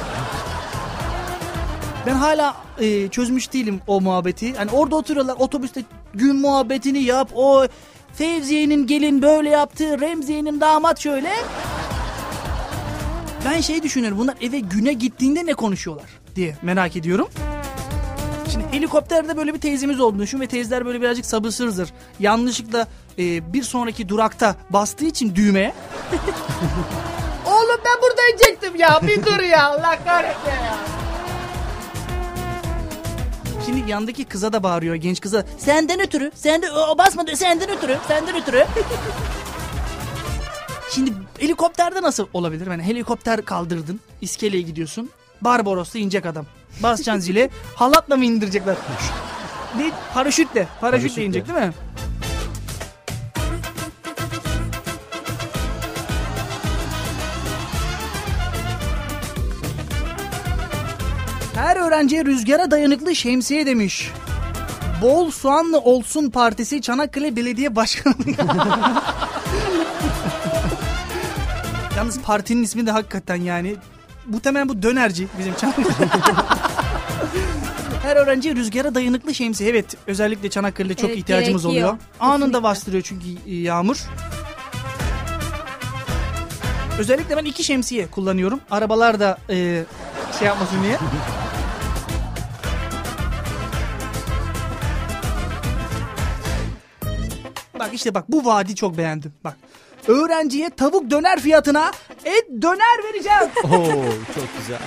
[2.05, 4.53] Ben hala e, çözmüş değilim o muhabbeti.
[4.53, 7.29] Hani orada oturuyorlar otobüste gün muhabbetini yap.
[7.35, 7.67] O
[8.13, 10.01] Fevziye'nin gelin böyle yaptı.
[10.01, 11.31] Remziye'nin damat şöyle.
[13.45, 17.27] Ben şey düşünüyorum bunlar eve güne gittiğinde ne konuşuyorlar diye merak ediyorum.
[18.83, 21.89] Helikopterde böyle bir teyzemiz olduğunu düşün ve teyzeler böyle birazcık sabırsızdır.
[22.19, 22.87] Yanlışlıkla
[23.19, 25.67] e, bir sonraki durakta bastığı için düğmeye
[27.45, 28.99] Oğlum ben burada inecektim ya.
[29.03, 29.65] Bir dur ya.
[29.67, 30.77] Allah kahretsin ya.
[33.65, 35.45] Şimdi yandaki kıza da bağırıyor genç kıza.
[35.57, 36.31] Senden ötürü.
[36.35, 37.35] Senden o basmadı.
[37.35, 37.97] Senden ötürü.
[38.07, 38.65] Senden ötürü.
[40.91, 42.67] Şimdi helikopterde nasıl olabilir?
[42.67, 43.99] Yani helikopter kaldırdın.
[44.21, 45.09] iskeleye gidiyorsun.
[45.41, 46.45] Barbaros'ta inecek adam.
[46.79, 47.49] Basacaksın zile.
[47.75, 48.75] Halatla mı indirecekler?
[49.77, 49.91] Ne?
[50.13, 50.67] Paraşütle.
[50.81, 51.25] Paraşütle Paraşütle.
[51.25, 51.73] inecek değil mi?
[61.55, 64.11] Her öğrenciye rüzgara dayanıklı şemsiye demiş.
[65.01, 68.15] Bol soğanlı olsun partisi Çanakkale Belediye Başkanı.
[71.97, 73.75] Yalnız partinin ismi de hakikaten yani.
[74.27, 75.87] Muhtemelen bu dönerci bizim Çanakkale.
[78.03, 79.69] Her öğrenciye rüzgara dayanıklı şemsiye.
[79.69, 81.87] Evet özellikle Çanakkale'de çok Evet, ihtiyacımız gerekiyor.
[81.89, 82.03] oluyor.
[82.19, 82.63] Anında Kesinlikle.
[82.63, 83.97] bastırıyor çünkü yağmur.
[86.99, 88.59] Özellikle ben iki şemsiye kullanıyorum.
[88.71, 89.83] Arabalar da e,
[90.39, 90.97] şey yapmasın diye.
[97.79, 99.33] Bak işte bak bu vaadi çok beğendim.
[99.43, 99.57] Bak.
[100.07, 101.91] Öğrenciye tavuk döner fiyatına
[102.25, 103.51] et döner vereceğim.
[103.63, 104.03] Oo
[104.35, 104.79] çok güzel.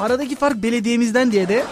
[0.00, 1.64] Aradaki fark belediyemizden diye de.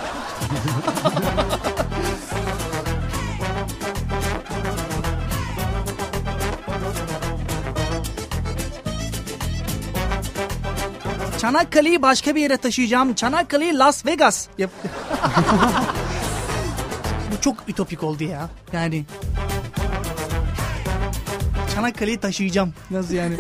[11.39, 13.15] Çanakkale'yi başka bir yere taşıyacağım.
[13.15, 14.49] Çanakkale'yi Las Vegas.
[17.33, 18.49] Bu çok ütopik oldu ya.
[18.73, 19.05] Yani.
[21.75, 22.75] Çanakkale'yi taşıyacağım.
[22.91, 23.37] Nasıl yani?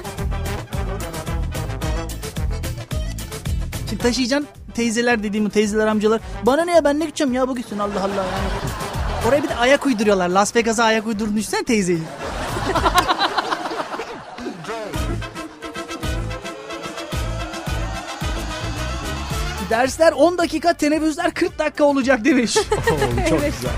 [3.88, 6.20] Şimdi taşıyacaksın teyzeler dediğim teyzeler amcalar.
[6.46, 8.48] Bana ne ya ben ne gideceğim ya bu gitsin Allah Allah yani.
[9.28, 10.28] Oraya bir de ayak uyduruyorlar.
[10.28, 12.02] Las Vegas'a ayak uydurduğunu düşünsene teyzeyi.
[19.70, 22.56] Dersler 10 dakika, teneffüsler 40 dakika olacak demiş.
[22.56, 22.62] Oo,
[23.28, 23.70] çok güzel.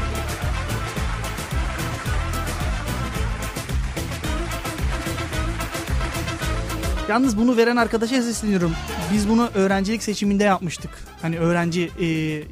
[7.10, 8.72] Yalnız bunu veren arkadaşa sesleniyorum.
[9.12, 10.90] Biz bunu öğrencilik seçiminde yapmıştık.
[11.22, 12.06] Hani öğrenci e,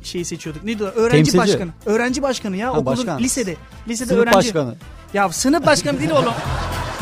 [0.04, 0.64] şeyi seçiyorduk.
[0.64, 0.86] Neydi o?
[0.86, 1.38] Öğrenci Temsilci.
[1.38, 1.70] başkanı.
[1.86, 2.66] Öğrenci başkanı ya.
[2.68, 3.18] Ha, okulun başkan.
[3.18, 3.56] lisede.
[3.88, 4.36] Lisede Sınıf öğrenci.
[4.36, 4.74] başkanı.
[5.14, 6.32] Ya sınıf başkanı değil oğlum.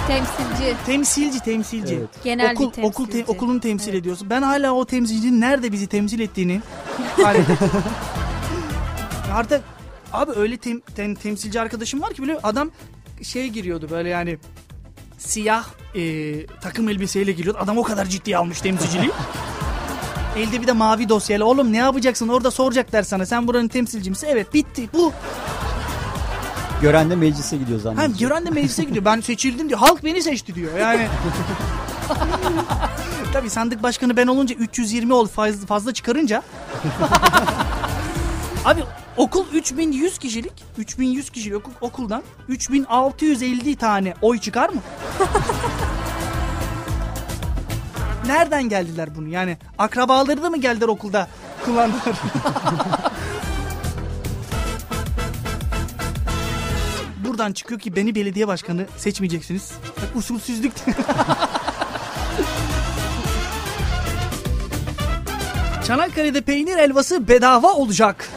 [0.08, 0.76] Temsilci.
[0.86, 1.94] Temsilci, temsilci.
[1.94, 2.08] Evet.
[2.24, 3.32] Genel bir Okul, okul te- temsilci.
[3.36, 4.30] okulunu temsil ediyorsun.
[4.30, 6.60] Ben hala o temsilcinin nerede bizi temsil ettiğini
[9.34, 9.60] artık
[10.12, 12.70] abi öyle tem- tem- temsilci arkadaşım var ki biliyor adam
[13.22, 14.38] şey giriyordu böyle yani
[15.18, 17.58] siyah e, takım elbiseyle giriyordu.
[17.62, 19.10] Adam o kadar ciddiye almış temsilciliği.
[20.36, 21.46] Elde bir de mavi dosyayla.
[21.46, 22.28] Oğlum ne yapacaksın?
[22.28, 23.26] Orada soracaklar sana.
[23.26, 24.26] Sen buranın temsilci misin?
[24.30, 24.88] Evet bitti.
[24.92, 25.12] Bu.
[26.82, 28.30] Gören de meclise gidiyor Hem zannediyor.
[28.30, 29.04] gören de meclise gidiyor.
[29.04, 29.80] Ben seçildim diyor.
[29.80, 30.78] Halk beni seçti diyor.
[30.78, 31.08] Yani.
[33.32, 35.26] Tabii sandık başkanı ben olunca 320 ol
[35.68, 36.42] fazla çıkarınca.
[38.64, 38.82] Abi
[39.16, 40.52] okul 3100 kişilik.
[40.78, 44.80] 3100 kişilik okul, okuldan 3650 tane oy çıkar mı?
[48.26, 49.28] Nereden geldiler bunu?
[49.28, 51.28] Yani akrabaları da mı geldiler okulda
[51.64, 52.02] kullandılar?
[57.26, 59.72] Buradan çıkıyor ki beni belediye başkanı seçmeyeceksiniz.
[60.14, 60.72] Usulsüzlük.
[65.86, 68.28] Çanakkale'de peynir helvası bedava olacak.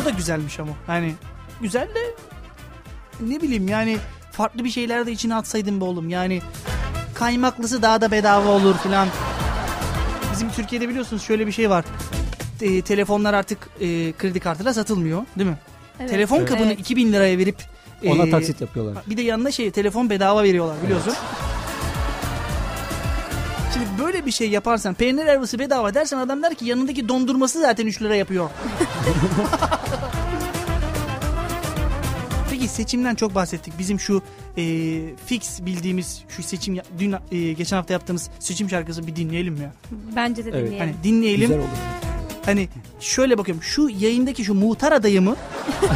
[0.00, 0.72] Bu da güzelmiş ama.
[0.88, 1.14] Yani
[1.60, 2.14] güzel de
[3.20, 3.96] ne bileyim yani
[4.32, 6.08] farklı bir şeyler de içine atsaydın be oğlum.
[6.08, 6.42] Yani
[7.14, 9.08] kaymaklısı daha da bedava olur filan.
[10.32, 11.84] Bizim Türkiye'de biliyorsunuz şöyle bir şey var.
[12.60, 15.58] E, telefonlar artık e, kredi kartıyla satılmıyor değil mi?
[16.00, 16.10] Evet.
[16.10, 16.48] Telefon Evet.
[16.48, 16.80] kabını Evet.
[16.80, 17.56] 2000 liraya verip
[18.06, 18.96] Ona e, taksit yapıyorlar.
[19.06, 21.12] bir de yanına şey telefon bedava veriyorlar biliyorsun.
[21.12, 21.49] Şimdi
[24.12, 28.02] böyle bir şey yaparsan peynir helvası bedava dersen adam der ki yanındaki dondurması zaten 3
[28.02, 28.50] lira yapıyor.
[32.50, 33.78] Peki seçimden çok bahsettik.
[33.78, 34.22] Bizim şu
[34.56, 34.62] e,
[35.26, 39.72] fix bildiğimiz şu seçim dün e, geçen hafta yaptığımız seçim şarkısı bir dinleyelim mi ya?
[40.16, 40.60] Bence de Evet.
[40.60, 40.78] dinleyelim.
[40.78, 41.48] Hani dinleyelim.
[41.48, 41.68] Güzel olur.
[42.44, 42.68] Hani
[43.00, 45.36] şöyle bakıyorum şu yayındaki şu muhtar adayı mı?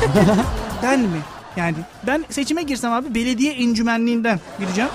[0.83, 1.19] ben mi?
[1.57, 4.91] Yani ben seçime girsem abi belediye encümenliğinden gireceğim.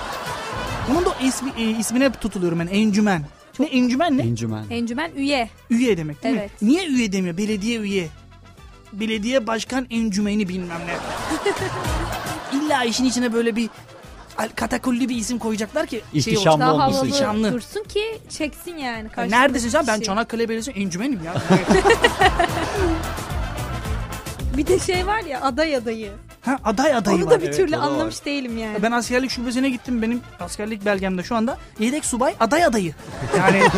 [0.90, 3.22] Bunun da ismi, e, ismine tutuluyorum ben encümen.
[3.58, 4.22] Ne encümen ne?
[4.22, 4.64] Encümen.
[4.70, 5.50] Encümen üye.
[5.70, 6.62] Üye demek değil Evet.
[6.62, 6.68] mi?
[6.68, 7.36] Niye üye demiyor?
[7.36, 8.08] Belediye üye.
[8.92, 10.94] Belediye başkan encümeni bilmem ne.
[12.58, 13.70] İlla işin içine böyle bir
[14.56, 16.78] katakulli bir isim koyacaklar ki şey İhtişamlı olsun.
[16.80, 17.06] Havalı için.
[17.06, 17.52] İhtişamlı.
[17.52, 19.08] dursun ki çeksin yani.
[19.08, 19.86] karşındaki Neredesin sen?
[19.86, 20.00] Ben.
[20.00, 21.34] Çanakkale Belediyesi encümenim ya.
[24.56, 26.12] Bir de şey var ya aday adayı.
[26.44, 27.30] Ha, aday adayı Onu var.
[27.30, 27.86] da bir Evet, türlü o da var.
[27.86, 28.82] anlamış değilim yani.
[28.82, 30.02] Ben askerlik şubesine gittim.
[30.02, 32.94] Benim askerlik belgemde şu anda yedek subay aday adayı.
[33.38, 33.62] Yani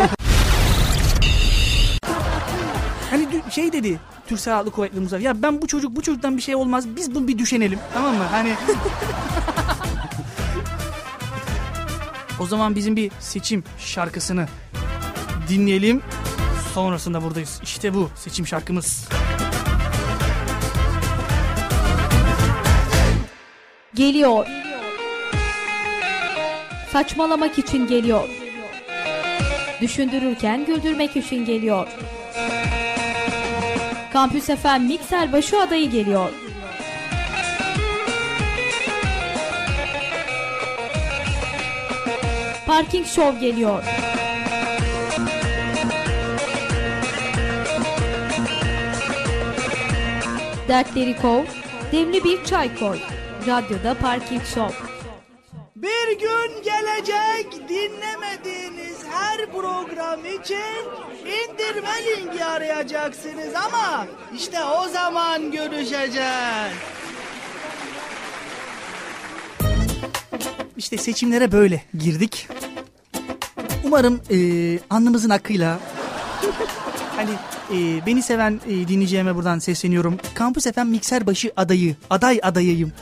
[3.10, 5.24] hani dü- şey dedi Türk Silahlı Kuvvetleri Muzaffer.
[5.26, 6.84] Ya ben bu çocuk bu çocuktan bir şey olmaz.
[6.96, 7.78] Biz bunu bir düşünelim.
[7.94, 8.24] Tamam mı?
[8.30, 8.54] Hani
[12.40, 14.46] O zaman bizim bir seçim şarkısını
[15.48, 16.02] dinleyelim.
[16.74, 17.60] Sonrasında buradayız.
[17.62, 19.08] İşte bu seçim şarkımız.
[23.94, 24.46] Geliyor.
[26.92, 28.28] Saçmalamak için geliyor.
[29.80, 31.88] Düşündürürken güldürmek için geliyor.
[34.12, 36.28] Kampüs FM mikser başı adayı geliyor.
[42.66, 43.84] Parking Show geliyor.
[50.68, 51.44] Dertleri kov,
[51.92, 52.98] demli bir çay koy.
[53.46, 54.74] Radyoda Parking Show.
[55.76, 60.84] Bir gün gelecek dinlemediğiniz her program için
[61.20, 66.72] indirme linki arayacaksınız ama işte o zaman görüşeceğiz.
[70.76, 72.48] İşte seçimlere böyle girdik.
[73.84, 75.78] Umarım eee alnımızın hakkıyla
[77.16, 77.30] hani
[77.70, 80.16] eee, beni seven eee, dinleyeceğime buradan sesleniyorum.
[80.34, 82.92] Kampüs FM mikser başı adayı, aday adayıyım.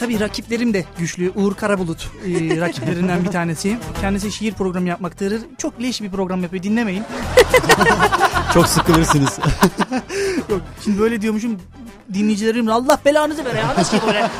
[0.00, 1.32] Tabii rakiplerim de güçlü.
[1.34, 3.78] Uğur Karabulut e, rakiplerinden bir tanesi.
[4.00, 5.40] Kendisi şiir programı yapmaktadır.
[5.58, 6.62] Çok leş bir program yapıyor.
[6.62, 7.04] Dinlemeyin.
[8.54, 9.38] Çok sıkılırsınız.
[10.50, 11.56] Yok, şimdi böyle diyormuşum.
[12.14, 13.74] Dinleyicilerim Allah belanızı ver ya.
[13.78, 14.30] Nasıl böyle?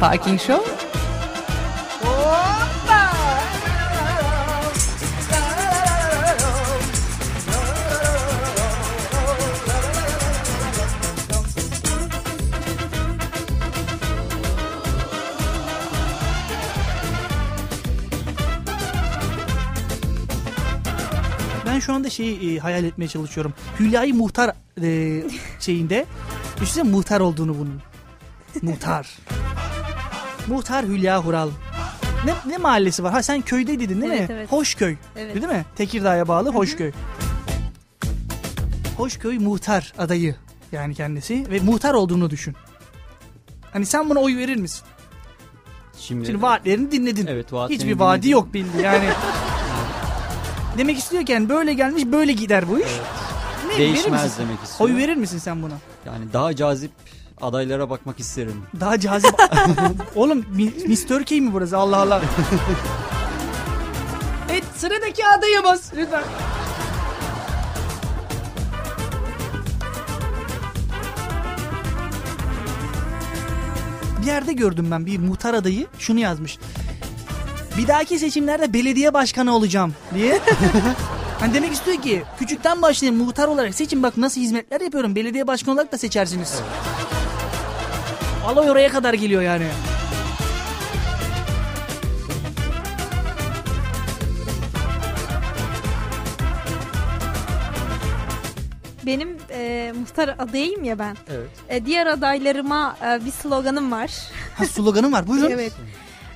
[0.00, 0.62] Parking Show.
[21.66, 23.54] Ben şu anda şeyi e, hayal etmeye çalışıyorum.
[23.80, 25.22] Hülya'yı muhtar e,
[25.60, 26.06] şeyinde.
[26.60, 27.82] Düşünsene muhtar olduğunu bunun.
[28.62, 29.18] Muhtar.
[30.48, 31.50] Muhtar Hülya Hural.
[32.24, 33.12] Ne, ne mahallesi var?
[33.12, 34.34] Ha sen köyde dedin değil Evet, mi?
[34.34, 34.52] evet.
[34.52, 34.96] Hoşköy.
[35.16, 35.34] Evet.
[35.34, 35.64] Değil mi?
[35.76, 36.92] Tekirdağ'a bağlı Hoşköy.
[38.96, 40.34] Hoşköy muhtar adayı
[40.72, 42.54] yani kendisi ve muhtar olduğunu düşün.
[43.72, 44.82] Hani sen buna oy verir misin?
[45.98, 47.26] Şimdi, Şimdi vaatlerini dinledin.
[47.26, 48.32] Evet, vaatlerini Hiçbir vaadi dinledim.
[48.32, 49.04] yok bildi yani.
[50.78, 52.86] Demek istiyor ki yani böyle gelmiş böyle gider bu iş.
[53.64, 54.42] Ne, verir değişmez misin?
[54.42, 54.96] demek istiyorum.
[54.96, 55.74] Oy verir misin sen buna?
[56.06, 56.90] Yani daha cazip
[57.42, 58.62] adaylara bakmak isterim.
[58.80, 59.34] Daha cazip.
[60.14, 61.24] Oğlum mi- Mr.
[61.24, 62.22] K mi burası Allah Allah.
[64.50, 66.22] evet sıradaki adayımız lütfen.
[74.22, 76.58] Bir yerde gördüm ben bir muhtar adayı şunu yazmış.
[77.78, 80.40] Bir dahaki seçimlerde belediye başkanı olacağım diye.
[81.40, 85.14] Hani demek istiyor ki küçükten başlayayım muhtar olarak seçin bak nasıl hizmetler yapıyorum.
[85.14, 86.60] Belediye başkanı olarak da seçersiniz.
[88.46, 89.66] Alay oraya kadar geliyor yani.
[99.06, 101.16] Benim e, muhtar adayım ya ben.
[101.30, 101.48] Evet.
[101.68, 104.10] E, diğer adaylarıma e, bir sloganım var.
[104.54, 105.50] Ha sloganım var buyurun.
[105.54, 105.72] evet.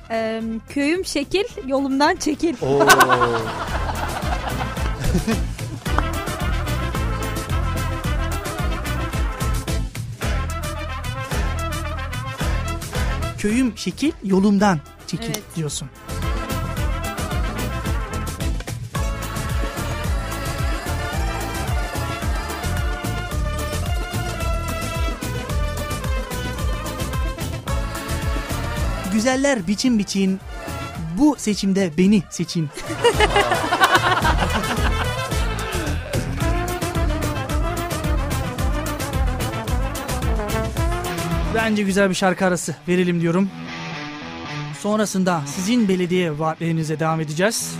[0.09, 2.55] E, köyüm şekil, yolumdan çekil.
[2.61, 2.87] Oo.
[13.43, 15.43] Köyüm şekil yolumdan çekil Evet.
[15.55, 15.89] diyorsun.
[29.13, 30.39] Güzeller biçim biçin
[31.17, 32.69] bu seçimde beni seçin.
[41.55, 43.49] Bence güzel bir şarkı arası verelim diyorum.
[44.79, 47.75] Sonrasında sizin belediye vaatlerinize devam edeceğiz.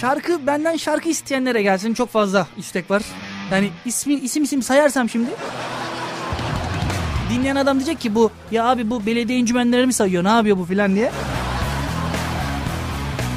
[0.00, 1.94] Şarkı benden şarkı isteyenlere gelsin.
[1.94, 3.02] Çok fazla istek var.
[3.50, 5.30] Yani ismi, isim isim sayarsam şimdi.
[7.30, 10.64] Dinleyen adam diyecek ki bu ya abi bu belediye encümenleri mi sayıyor ne yapıyor bu
[10.64, 11.12] filan diye.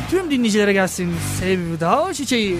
[0.09, 2.57] Tüm dinleyicilere gelsin Sevda Çiçeği.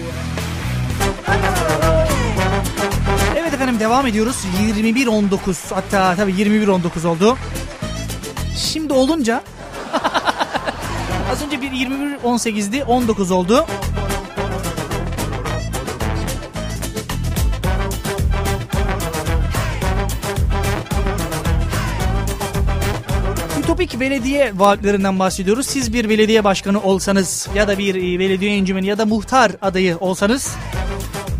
[3.76, 4.36] Efendim devam ediyoruz.
[4.60, 7.36] 21.19 hatta tabii 21.19 oldu.
[8.56, 9.42] Şimdi olunca
[11.32, 13.66] az önce bir 21.18'di 19 oldu.
[23.60, 25.66] Ütopik belediye vaatlerinden bahsediyoruz.
[25.66, 29.96] Siz bir belediye başkanı olsanız ya da bir e, belediye encümeni ya da muhtar adayı
[29.98, 30.56] olsanız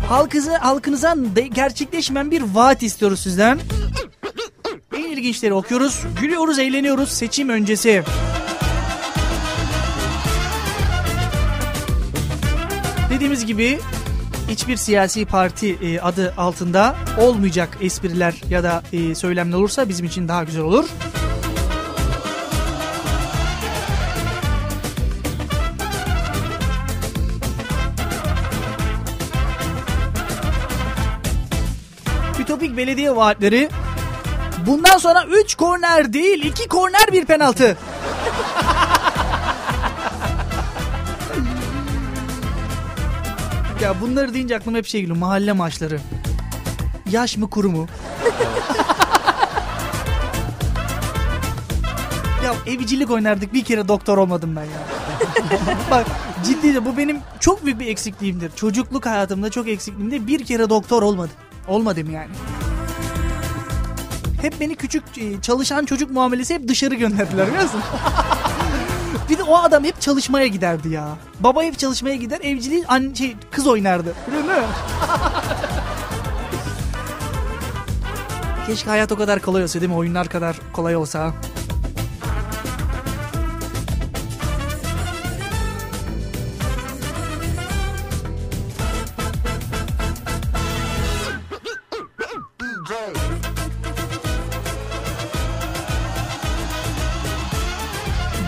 [0.09, 1.15] halkınıza, halkınıza
[1.53, 3.59] gerçekleşmeyen bir vaat istiyoruz sizden.
[4.97, 6.03] En ilginçleri okuyoruz.
[6.21, 8.03] Gülüyoruz, eğleniyoruz seçim öncesi.
[13.09, 13.79] Dediğimiz gibi
[14.49, 20.27] hiçbir siyasi parti e, adı altında olmayacak espriler ya da e, söylemler olursa bizim için
[20.27, 20.85] daha güzel olur.
[32.77, 33.69] Belediye vaatleri
[34.67, 37.77] bundan sonra 3 korner değil 2 korner bir penaltı.
[43.81, 45.99] ya bunları deyince aklıma hep şey geliyor mahalle maçları.
[47.11, 47.87] Yaş mı kuru mu?
[52.43, 54.79] ya evcilik oynardık bir kere doktor olmadım ben ya.
[55.91, 56.05] Bak
[56.45, 58.51] ciddi bu benim çok büyük bir eksikliğimdir.
[58.55, 61.35] Çocukluk hayatımda çok eksikliğimde bir kere doktor olmadım.
[61.67, 62.29] Olmadım yani.
[64.41, 67.81] Hep beni küçük e, çalışan çocuk muamelesi hep dışarı gönderdiler biliyor musun?
[69.29, 71.07] bir de o adam hep çalışmaya giderdi ya.
[71.39, 74.13] Baba hep çalışmaya gider evciliği anne, şey, kız oynardı.
[74.27, 74.55] Biliyor musun?
[78.67, 79.97] Keşke hayat o kadar kolay olsa değil mi?
[79.97, 81.33] Oyunlar kadar kolay olsa.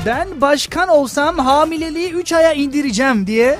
[0.10, 3.60] Ben başkan olsam hamileliği 3 aya indireceğim diye.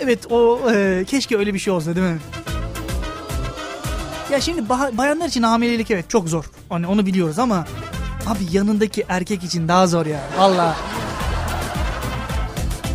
[0.00, 2.18] evet o e, keşke öyle bir şey olsa değil mi?
[4.32, 6.44] Ya şimdi ba- bayanlar için hamilelik evet çok zor.
[6.68, 7.64] Hani onu biliyoruz ama
[8.26, 10.20] abi yanındaki erkek için daha zor ya.
[10.38, 10.76] Valla.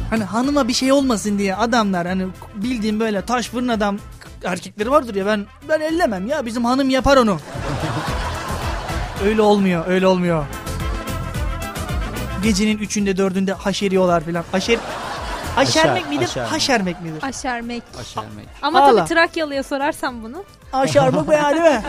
[0.09, 3.97] Hani hanıma bir şey olmasın diye adamlar hani bildiğim böyle taş fırın adam
[4.43, 7.39] erkekleri vardır ya ben ben ellemem ya bizim hanım yapar onu.
[9.27, 10.45] Öyle olmuyor, öyle olmuyor.
[12.43, 14.43] Gecenin üçünde dördünde haşeriyorlar filan.
[14.51, 14.77] Haşer...
[15.55, 16.27] Haşermek Haşer- midir?
[16.27, 16.51] haşermek.
[16.51, 17.23] Haşermek midir?
[17.23, 17.83] Aşermek.
[18.01, 18.47] Aşermek.
[18.61, 20.43] Ama tabii Trakyalı'ya sorarsan bunu.
[20.71, 21.81] Haşermek be ya değil mi?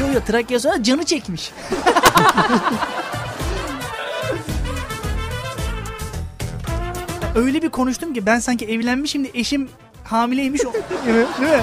[0.00, 1.52] yok yok Trakya sonra canı çekmiş.
[7.34, 9.68] Öyle bir konuştum ki ben sanki evlenmişim de eşim
[10.04, 10.60] hamileymiş.
[10.66, 10.72] O...
[10.72, 10.84] Değil
[11.16, 11.26] mi?
[11.40, 11.62] Değil mi?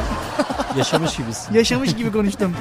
[0.77, 1.53] Yaşamış gibisin.
[1.53, 2.55] Yaşamış gibi konuştum.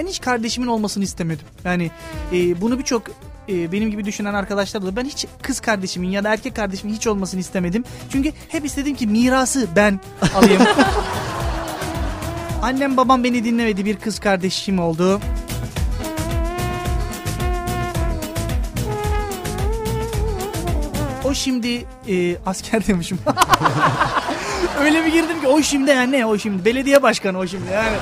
[0.00, 1.46] Ben hiç, kardeşimin olmasını istemedim.
[1.64, 1.90] Yani
[2.32, 3.02] e, bunu birçok
[3.48, 7.06] e, benim gibi düşünen arkadaşlar da ben hiç kız kardeşimin ya da erkek kardeşimin hiç
[7.06, 7.84] olmasını istemedim.
[8.12, 10.00] Çünkü hep istedim ki mirası ben
[10.34, 10.62] alayım.
[12.62, 15.20] Annem babam beni dinlemedi bir kız kardeşim oldu.
[21.24, 23.18] O şimdi e, asker demişim.
[24.80, 27.96] Öyle bir girdim ki o şimdi yani ne o şimdi belediye başkanı o şimdi yani.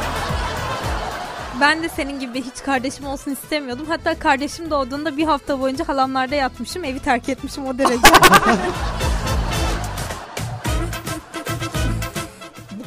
[1.61, 3.87] Ben de senin gibi hiç kardeşim olsun istemiyordum.
[3.89, 6.85] Hatta kardeşim doğduğunda bir hafta boyunca halamlarda yatmışım.
[6.85, 8.03] Evi terk etmişim o derece.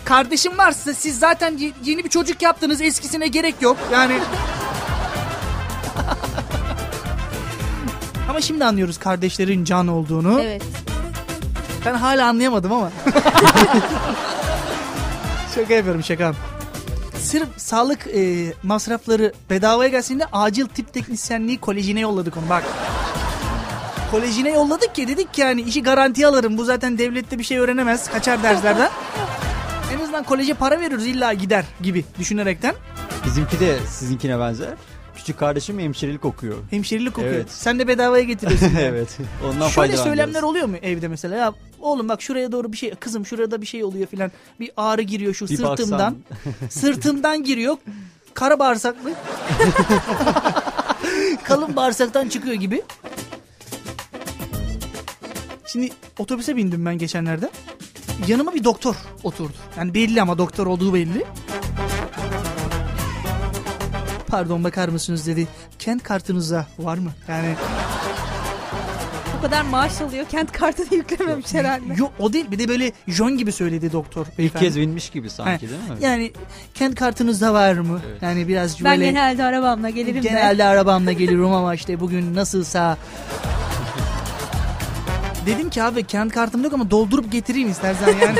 [0.05, 4.17] Kardeşim varsa siz zaten ye- yeni bir çocuk yaptınız eskisine gerek yok yani.
[8.29, 10.41] Ama şimdi anlıyoruz kardeşlerin can olduğunu.
[10.41, 10.63] evet.
[11.85, 12.91] Ben hala anlayamadım ama.
[15.55, 16.33] şaka yapıyorum şaka.
[17.21, 22.63] Sırf sağlık e, masrafları bedavaya gelsin de acil tıp teknisyenliği kolejine yolladık onu bak.
[24.11, 26.57] Kolejine yolladık ki dedik ki yani işi garantiye alırım.
[26.57, 28.11] Bu zaten devlette bir şey öğrenemez.
[28.11, 28.89] Kaçar derslerden.
[29.93, 32.75] en azından koleje para veriyoruz illa gider gibi düşünerekten.
[33.25, 34.69] Bizimki de sizinkine benzer.
[35.15, 36.57] Küçük kardeşim hemşirelik okuyor.
[36.69, 37.33] Hemşirelik okuyor.
[37.33, 37.51] Evet.
[37.51, 38.75] Sen de bedavaya getiriyorsun.
[38.79, 39.17] evet.
[39.49, 41.35] Ondan Şöyle söylemler oluyor mu evde mesela?
[41.35, 44.31] Ya Oğlum bak şuraya doğru bir şey kızım şurada bir şey oluyor filan.
[44.59, 46.17] Bir ağrı giriyor şu bir sırtımdan.
[46.69, 47.77] sırtımdan giriyor.
[48.33, 49.13] Kara bağırsaklı.
[51.43, 52.81] Kalın bağırsaktan çıkıyor gibi.
[55.67, 57.49] Şimdi otobüse bindim ben geçenlerde.
[58.27, 59.53] Yanıma bir doktor oturdu.
[59.77, 61.25] Yani belli ama doktor olduğu belli.
[64.27, 65.47] Pardon bakar mısınız dedi.
[65.79, 67.11] Kent kartınıza var mı?
[67.27, 67.55] Yani
[69.41, 71.83] o kadar maaş alıyor kent kartını yüklememiş herhalde.
[71.97, 75.65] yok o değil bir de böyle John gibi söyledi doktor İlk kez binmiş gibi sanki
[75.67, 76.05] Ha, değil mi?
[76.05, 76.31] Yani
[76.73, 78.01] kent kartınızda var mı?
[78.09, 78.21] Evet.
[78.21, 80.27] Yani biraz Ben böyle genelde arabamla gelirim de.
[80.29, 82.97] genelde arabamla geliyorum ama işte bugün nasılsa
[85.45, 88.39] Dedim ki abi kent kartım yok ama doldurup getireyim istersen yani.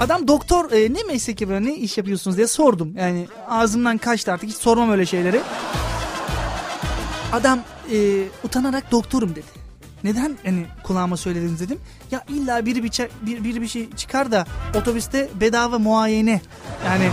[0.00, 2.94] Adam doktor e, ne meslek yapıyor ne iş yapıyorsunuz diye sordum.
[2.96, 5.40] Yani ağzımdan kaçtı artık hiç sormam öyle şeyleri.
[7.32, 7.60] Adam
[7.92, 9.58] e, utanarak doktorum dedi.
[10.04, 11.78] Neden hani kulağıma söylediniz dedim.
[12.10, 12.90] Ya illa biri bir,
[13.22, 16.40] bir, biri bir şey çıkar da otobüste bedava muayene.
[16.86, 17.10] Yani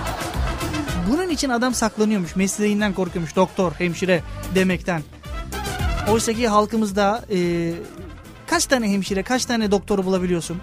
[1.10, 2.36] bunun için adam saklanıyormuş.
[2.36, 3.36] Mesleğinden korkuyormuş.
[3.36, 4.22] Doktor, hemşire
[4.54, 5.02] demekten.
[6.10, 7.70] Oysa ki halkımızda e,
[8.46, 10.60] kaç tane hemşire, kaç tane doktoru bulabiliyorsun?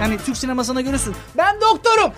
[0.00, 1.14] Yani Türk sinemasına görürsün.
[1.36, 2.12] Ben doktorum.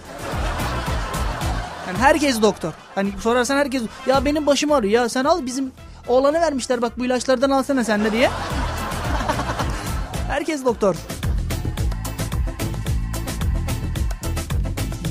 [1.94, 2.72] Yani herkes doktor.
[2.94, 5.72] Hani sorarsan herkes ya benim başım ağrıyor ya sen al bizim
[6.08, 8.30] oğlanı vermişler bak bu ilaçlardan alsana sen de diye.
[10.28, 10.96] herkes doktor.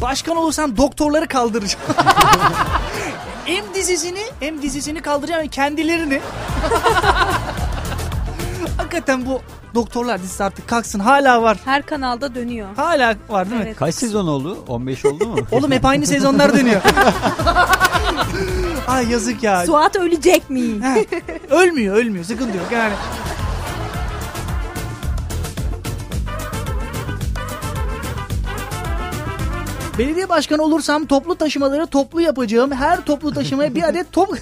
[0.02, 1.86] Başkan olursam doktorları kaldıracağım.
[3.46, 6.22] hem dizisini hem dizisini kaldıracağım kendilerini.
[8.94, 9.42] Hakikaten bu
[9.76, 11.58] doktorlar dizisi artık kalksın hala var.
[11.66, 12.68] Her kanalda dönüyor.
[12.76, 13.66] Hala var değil mi?
[13.68, 13.78] Evet.
[13.78, 14.64] Kaç sezon oldu?
[14.68, 15.36] 15 oldu mu?
[15.52, 16.82] Oğlum hep aynı sezonlar dönüyor.
[18.88, 19.66] Ay yazık ya.
[19.66, 20.62] Suat ölecek mi?
[20.82, 21.06] He,
[21.50, 22.94] ölmüyor ölmüyor sıkıntı yok yani.
[29.98, 32.72] Belediye başkanı olursam toplu taşımaları toplu yapacağım.
[32.72, 34.30] Her toplu taşımaya bir adet top...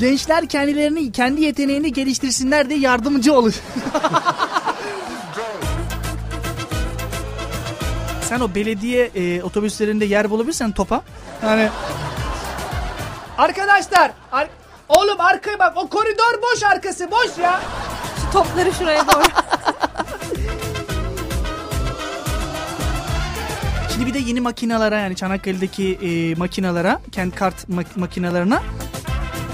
[0.00, 3.54] Gençler kendilerini, kendi yeteneğini geliştirsinler diye yardımcı olur.
[8.22, 11.02] Sen o belediye e, otobüslerinde yer bulabilirsen topa.
[11.42, 11.68] Yani
[13.38, 14.10] Arkadaşlar.
[14.32, 14.48] ar-
[14.88, 17.60] Oğlum arkaya bak o koridor boş arkası boş ya.
[18.24, 19.24] Şu topları şuraya doğru.
[23.92, 28.62] Şimdi bir de yeni makinalara yani Çanakkale'deki e, makinalara, kent kart mak- makinalarına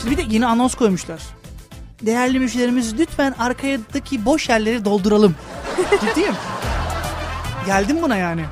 [0.05, 1.21] şimdi bir de yeni anons koymuşlar.
[2.03, 5.35] Değerli müşterimiz lütfen arkadaki boş yerleri dolduralım.
[6.01, 6.35] Ciddiyim.
[7.67, 8.45] Geldim buna yani.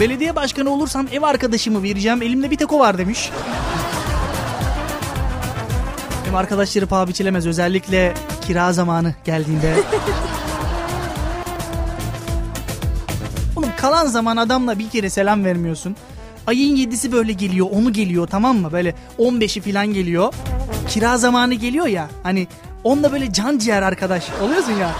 [0.00, 2.22] Belediye başkanı olursam ev arkadaşımı vereceğim.
[2.22, 3.30] Elimde bir tek o var demiş.
[6.30, 7.46] Ev arkadaşları paha biçilemez.
[7.46, 8.14] Özellikle
[8.46, 9.74] kira zamanı geldiğinde.
[13.56, 15.96] Oğlum kalan zaman adamla bir kere selam vermiyorsun.
[16.46, 18.72] Ayın yedisi böyle geliyor, onu geliyor tamam mı?
[18.72, 20.34] Böyle 15'i falan geliyor.
[20.88, 22.08] Kira zamanı geliyor ya.
[22.22, 22.46] Hani
[22.84, 24.90] onunla böyle can ciğer arkadaş oluyorsun ya.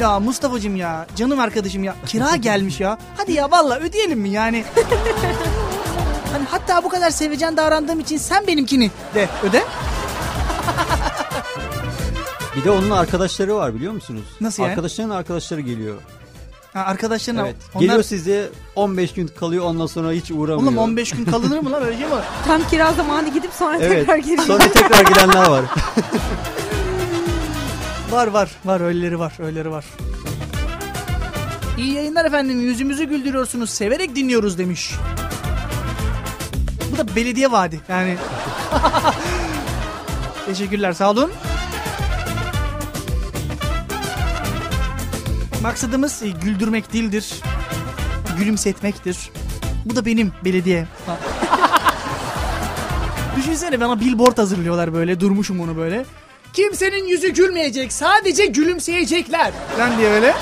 [0.00, 2.98] Ya Mustafa'cığım ya canım arkadaşım ya kira gelmiş ya.
[3.16, 4.64] Hadi ya valla ödeyelim mi yani?
[6.32, 9.62] hani hatta bu kadar sevecen davrandığım için sen benimkini de öde.
[12.56, 14.24] Bir de onun arkadaşları var biliyor musunuz?
[14.40, 14.70] Nasıl yani?
[14.70, 15.96] Arkadaşların arkadaşları geliyor.
[16.72, 17.56] Ha, arkadaşların Evet.
[17.74, 17.82] onlar...
[17.86, 20.62] Geliyor size 15 gün kalıyor ondan sonra hiç uğramıyor.
[20.62, 22.12] Oğlum 15 gün kalınır mı lan öyle şey mi?
[22.12, 22.24] var?
[22.46, 23.90] Tam kira zamanı gidip sonra Evet.
[23.98, 24.42] tekrar geliyor.
[24.44, 25.64] Sonra tekrar gidenler var.
[28.14, 29.84] Var var var öyleleri var öyleleri var.
[31.78, 34.92] İyi yayınlar efendim yüzümüzü güldürüyorsunuz severek dinliyoruz demiş.
[36.92, 38.16] Bu da belediye vaadi yani.
[40.46, 41.32] Teşekkürler sağ olun.
[45.62, 47.34] Maksadımız e, güldürmek değildir.
[48.38, 49.30] Gülümsetmektir.
[49.84, 50.86] Bu da benim belediye.
[53.36, 56.04] Düşünsene bana billboard hazırlıyorlar böyle durmuşum onu böyle.
[56.54, 57.92] Kimsenin yüzü gülmeyecek.
[57.92, 59.52] Sadece gülümseyecekler.
[59.78, 60.34] Lan diye böyle.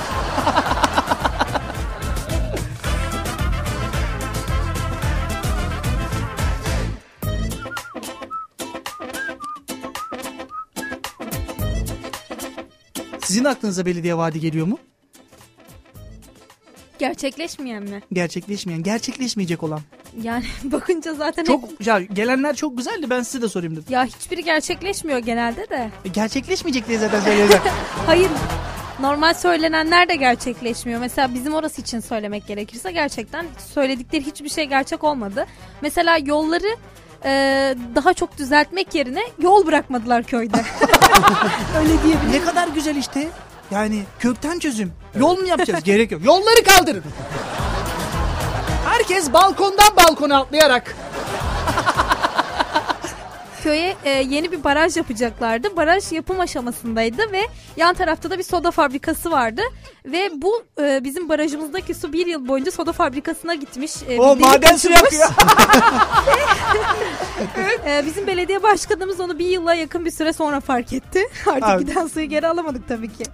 [13.23, 14.79] Sizin aklınıza belediye vaadi geliyor mu?
[16.99, 18.03] Gerçekleşmeyen mi?
[18.13, 19.81] Gerçekleşmeyen, gerçekleşmeyecek olan.
[20.23, 23.85] Yani bakınca zaten hep- Çok ya gelenler çok güzeldi ben size de sorayım dedim.
[23.89, 25.91] Ya hiçbiri gerçekleşmiyor genelde de.
[26.05, 27.63] E, gerçekleşmeyecek diye zaten söyleyeceğim.
[28.07, 28.29] Hayır.
[29.01, 31.01] normal söylenenler de gerçekleşmiyor.
[31.01, 35.47] Mesela bizim orası için söylemek gerekirse gerçekten söyledikleri hiçbir şey gerçek olmadı.
[35.83, 36.77] Mesela yolları
[37.25, 37.31] e,
[37.95, 40.57] daha çok düzeltmek yerine yol bırakmadılar köyde.
[41.79, 42.33] Öyle diyebilirim.
[42.33, 43.29] Ne kadar güzel işte.
[43.71, 44.93] Yani kökten çözüm.
[45.19, 45.85] Yol mu yapacağız?
[45.85, 46.25] Gerek yok.
[46.25, 47.03] Yolları kaldırın.
[48.93, 50.97] Herkes balkondan balkona atlayarak.
[53.63, 55.77] Köye e, yeni bir baraj yapacaklardı.
[55.77, 57.41] Baraj yapım aşamasındaydı ve
[57.77, 59.63] yan tarafta da bir soda fabrikası vardı.
[60.07, 63.93] Ve bu e, bizim barajımızdaki su bir yıl boyunca soda fabrikasına gitmiş.
[64.09, 65.15] E, O maden suyu açılmış.
[65.15, 65.31] akıyor.
[67.87, 71.29] E, bizim belediye başkanımız onu bir yıla yakın bir süre sonra fark etti.
[71.47, 71.85] Artık Abi.
[71.87, 73.25] giden suyu geri alamadık tabii ki.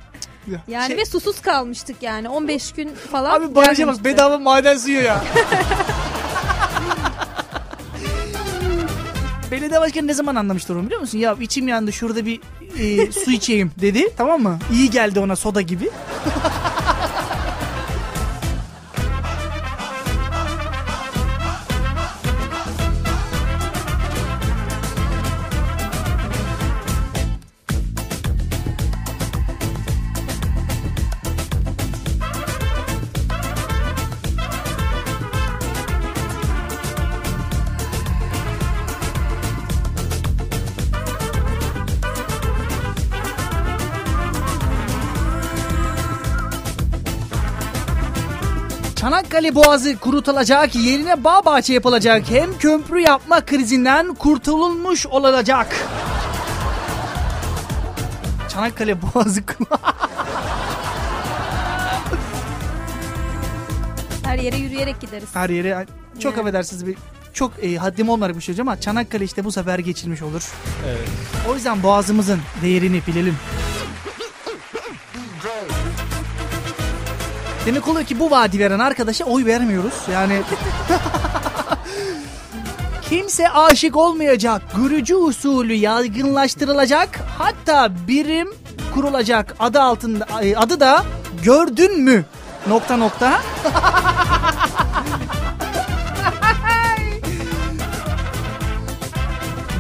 [0.68, 3.40] Yani Şey- ve susuz kalmıştık yani 15 gün falan.
[3.40, 4.04] Abi baraja bak gelmemişti.
[4.04, 5.24] bedava maden suyu ya.
[9.50, 11.18] Belediye başkanı ne zaman anlamıştır onu biliyor musun?
[11.18, 12.40] Ya içim yandı şurada bir
[12.78, 14.58] e, su içeyim dedi tamam mı?
[14.72, 15.90] İyi geldi ona soda gibi.
[49.18, 52.30] Çanakkale Boğazı kurutulacak, yerine bağ bahçe yapılacak.
[52.30, 55.88] Hem köprü yapma krizinden kurtulmuş olacak.
[58.48, 59.40] Çanakkale Boğazı
[64.24, 65.28] Her yere yürüyerek gideriz.
[65.34, 65.86] her yere
[66.18, 66.40] çok Yani.
[66.40, 66.96] affedersiniz bir
[67.32, 70.52] çok e, haddim olmayarak bir şey ama Çanakkale işte bu sefer geçilmiş olur.
[70.88, 71.08] Evet.
[71.50, 73.36] O yüzden boğazımızın değerini bilelim.
[77.66, 79.94] Demek oluyor ki bu vaadi veren arkadaşa oy vermiyoruz.
[80.12, 80.42] Yani
[83.10, 84.62] kimse aşık olmayacak.
[84.76, 87.08] Görücü usulü yaygınlaştırılacak.
[87.38, 88.48] Hatta birim
[88.94, 89.56] kurulacak.
[89.60, 91.04] Adı altında adı da
[91.44, 92.24] gördün mü?
[92.68, 93.40] Nokta nokta.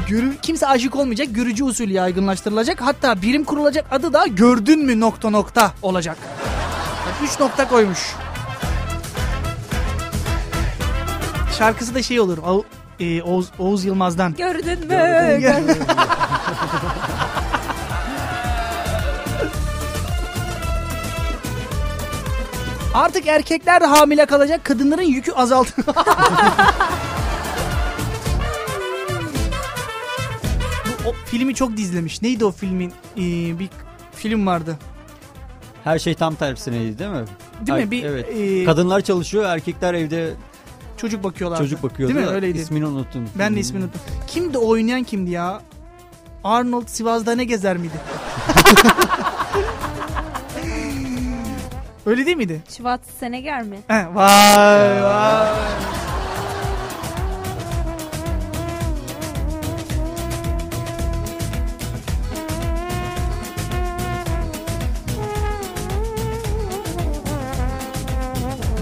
[0.08, 1.28] Görü, kimse aşık olmayacak.
[1.30, 2.80] Görücü usulü yaygınlaştırılacak.
[2.80, 6.16] Hatta birim kurulacak adı da gördün mü nokta nokta olacak.
[7.28, 8.14] Yani üç nokta koymuş.
[11.58, 12.38] Şarkısı da şey olur.
[13.00, 14.34] E, Oğuz, Oğuz Yılmaz'dan.
[14.34, 14.94] Gördün mü?
[22.94, 24.64] Artık erkekler de hamile kalacak.
[24.64, 25.70] Kadınların yükü azaldı.
[31.06, 32.22] O filmi çok dizlemiş.
[32.22, 32.92] Neydi o filmin?
[33.16, 33.68] Ee, bir
[34.16, 34.78] film vardı.
[35.88, 37.24] Her şey tam tersineydi değil mi?
[37.66, 37.90] Değil mi?
[37.90, 38.26] Bir, evet.
[38.36, 40.30] e, Kadınlar çalışıyor, erkekler evde
[40.96, 41.58] Çocuk bakıyorlar.
[41.58, 42.14] çocuk bakıyordu.
[42.14, 42.32] Değil mi?
[42.32, 42.58] Öyleydi.
[42.58, 43.28] İsmini unuttum.
[43.38, 44.00] Ben de ismini unuttum.
[44.26, 45.60] Kimdi oynayan kimdi ya?
[46.44, 47.94] Arnold Sivas'da ne gezer miydi?
[52.06, 52.62] Öyle değil miydi?
[52.76, 53.78] Şubat Seneger mi?
[53.88, 55.48] He, vay vay.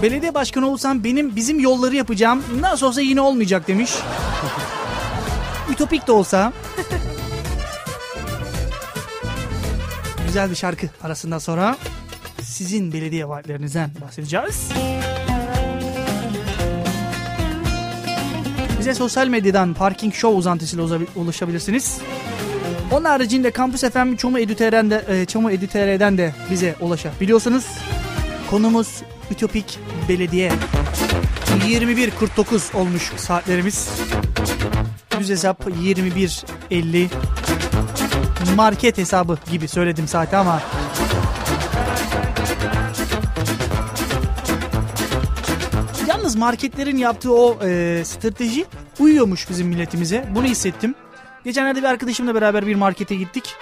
[0.07, 2.43] Belediye başkanı olsam benim bizim yolları yapacağım.
[2.59, 3.91] Nasıl olsa yine olmayacak demiş.
[5.71, 6.53] Ütopik de olsa.
[10.27, 11.77] Güzel bir şarkı arasından sonra
[12.41, 14.69] sizin belediye vaatlerinizden bahsedeceğiz.
[18.79, 21.97] Bize sosyal medyadan Parking Show uzantısıyla uza- ulaşabilirsiniz.
[22.91, 27.65] Onun haricinde Kampüs FM Çomu Edüter'den de, e, Çomu Edüter'den de bize ulaşabiliyorsunuz.
[28.49, 28.87] Konumuz
[29.31, 30.51] Ütopik Belediye.
[31.67, 33.89] 21.49 olmuş saatlerimiz.
[35.19, 37.07] Düz hesap 21.50.
[38.55, 40.61] Market hesabı gibi söyledim saati ama
[46.07, 48.65] Yalnız marketlerin yaptığı o e, strateji
[48.99, 50.29] uyuyormuş bizim milletimize.
[50.35, 50.95] Bunu hissettim.
[51.43, 53.55] Geçenlerde bir arkadaşımla beraber bir markete gittik.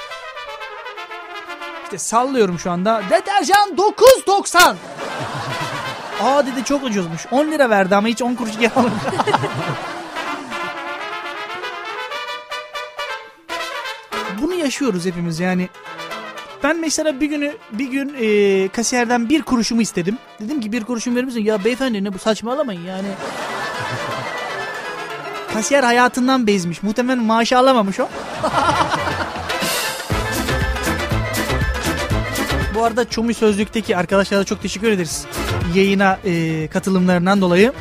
[1.83, 3.03] İşte sallıyorum şu anda.
[3.09, 4.75] Deterjan 9.90.
[6.23, 7.25] Aa dedi çok ucuzmuş.
[7.31, 8.91] 10 lira verdi ama hiç 10 kuruş geri almadı.
[14.41, 15.69] Bunu yaşıyoruz hepimiz yani.
[16.63, 20.17] Ben mesela bir günü bir gün e, kasiyerden bir kuruşumu istedim.
[20.39, 21.43] Dedim ki bir kuruşum verir misin?
[21.43, 23.07] Ya beyefendi ne bu saçmalamayın yani.
[25.53, 26.83] Kasiyer hayatından bezmiş.
[26.83, 28.07] Muhtemelen maaşı alamamış o.
[32.75, 35.25] Bu arada Çumi Sözlük'teki arkadaşlara çok teşekkür ederiz.
[35.73, 37.73] Yayına e, katılımlarından dolayı.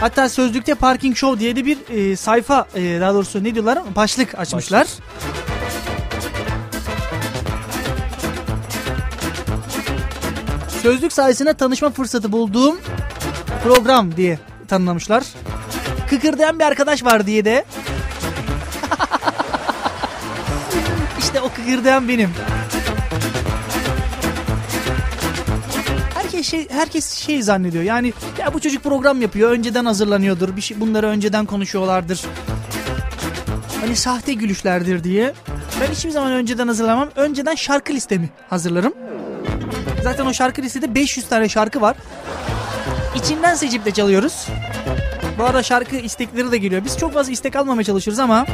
[0.00, 4.38] Hatta Sözlük'te Parking Show diye de bir e, sayfa e, daha doğrusu ne diyorlar başlık
[4.38, 4.86] açmışlar.
[10.82, 12.78] Sözlük sayesinde tanışma fırsatı bulduğum
[13.64, 14.38] program diye
[14.68, 15.24] tanımlamışlar.
[16.10, 17.64] Kıkırdayan bir arkadaş var diye de.
[21.18, 22.30] işte o kıkırdayan benim.
[26.42, 27.84] Şey herkes şey zannediyor.
[27.84, 29.50] Yani ya bu çocuk program yapıyor.
[29.50, 30.56] Önceden hazırlanıyordur.
[30.56, 32.22] Bir şey bunları önceden konuşuyorlardır.
[33.80, 35.32] Hani sahte gülüşlerdir diye.
[35.80, 37.08] Ben hiçbir zaman önceden hazırlamam.
[37.16, 38.94] Önceden şarkı listemi hazırlarım.
[40.02, 41.96] Zaten o şarkı listede 500 tane şarkı var.
[43.16, 44.46] İçinden seçip de çalıyoruz.
[45.38, 46.84] Bu arada şarkı istekleri de geliyor.
[46.84, 48.46] Biz çok fazla istek almamaya çalışıyoruz ama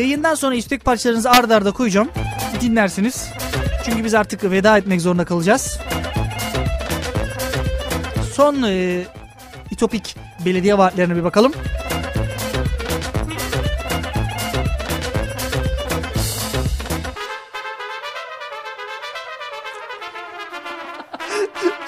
[0.00, 2.08] Yayından sonra istek parçalarınızı ardarda arda koyacağım.
[2.60, 3.28] Dinlersiniz.
[3.84, 5.78] Çünkü biz artık veda etmek zorunda kalacağız.
[8.32, 9.02] Son e,
[9.70, 11.52] İtopik belediye vaatlerine bir bakalım.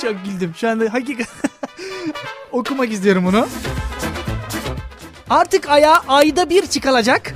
[0.02, 0.54] Çok güldüm.
[0.56, 1.50] Şu anda hakikaten
[2.52, 3.46] okumak istiyorum bunu.
[5.30, 7.34] Artık aya ayda bir çıkılacak.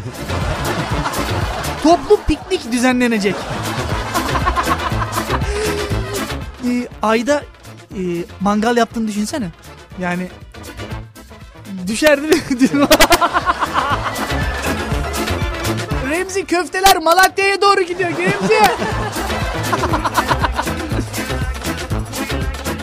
[1.87, 3.34] Toplu piknik düzenlenecek.
[6.68, 7.45] Ee, ayda
[7.91, 8.01] e,
[8.41, 9.51] mangal yaptığını düşünsene.
[10.01, 10.28] Yani
[11.87, 12.34] düşer değil
[12.74, 12.87] mi?
[16.11, 18.61] Remzi köfteler Malatya'ya doğru gidiyor Remzi.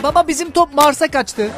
[0.02, 1.50] Baba bizim top Mars'a kaçtı.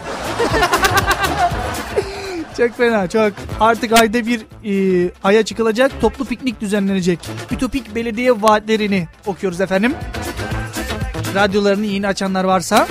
[2.57, 3.33] Çok fena çok.
[3.61, 7.19] Artık ayda bir e, aya çıkılacak toplu piknik düzenlenecek.
[7.51, 9.95] Ütopik belediye vaatlerini okuyoruz efendim.
[11.35, 12.87] Radyolarını yeni açanlar varsa.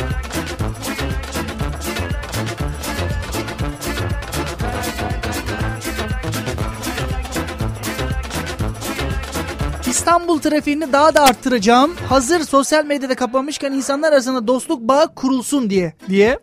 [9.87, 11.95] İstanbul trafiğini daha da arttıracağım.
[12.09, 15.93] Hazır sosyal medyada kapanmışken insanlar arasında dostluk bağı kurulsun diye.
[16.09, 16.39] Diye.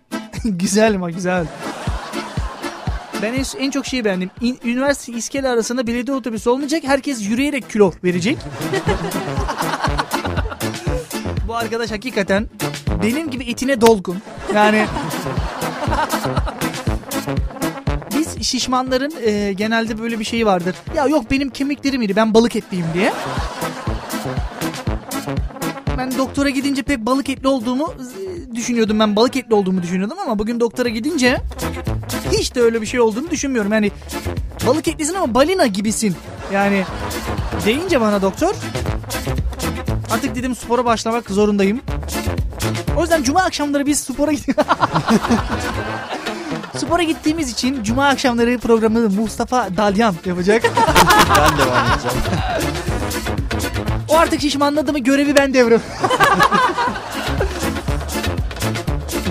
[0.44, 1.46] güzel ama güzel.
[3.22, 4.30] Ben en, en çok şeyi beğendim.
[4.40, 6.82] İn- üniversite iskele arasında belediye otobüsü olmayacak.
[6.84, 8.38] Herkes yürüyerek kilo verecek.
[11.48, 12.46] Bu arkadaş hakikaten
[13.02, 14.16] benim gibi etine dolgun.
[14.54, 14.86] Yani
[18.18, 20.74] biz şişmanların e, genelde böyle bir şeyi vardır.
[20.96, 23.12] Ya yok benim kemiklerim iri ben balık etliyim diye.
[25.98, 29.00] Ben doktora gidince pek balık etli olduğumu e, düşünüyordum.
[29.00, 31.38] Ben balık etli olduğumu düşünüyordum ama bugün doktora gidince
[32.38, 33.72] hiç de öyle bir şey olduğunu düşünmüyorum.
[33.72, 33.90] Yani
[34.66, 36.16] balık etlisin ama balina gibisin.
[36.52, 36.84] Yani
[37.66, 38.54] deyince bana doktor
[40.10, 41.80] artık dedim spora başlamak zorundayım.
[42.96, 44.64] O yüzden cuma akşamları biz spora gidiyoruz.
[46.76, 50.62] Spora gittiğimiz için cuma akşamları programı Mustafa Dalyan yapacak.
[51.36, 52.16] Ben devam edeceğim.
[54.08, 55.80] O artık şişmanladı mı görevi ben devrim.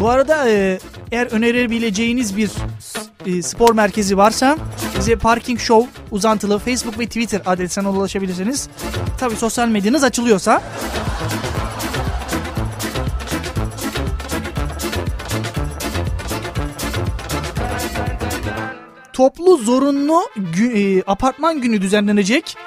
[0.02, 0.48] Bu arada
[1.12, 2.52] eğer önerebileceğiniz bir
[3.26, 4.58] e, spor merkezi varsa
[5.00, 8.70] bize Parking Show uzantılı Facebook ve Twitter adresine ulaşabilirsiniz.
[9.20, 10.62] Tabii sosyal medyanız açılıyorsa.
[19.14, 20.22] Toplu zorunlu
[20.56, 22.58] gü- e, apartman günü düzenlenecek.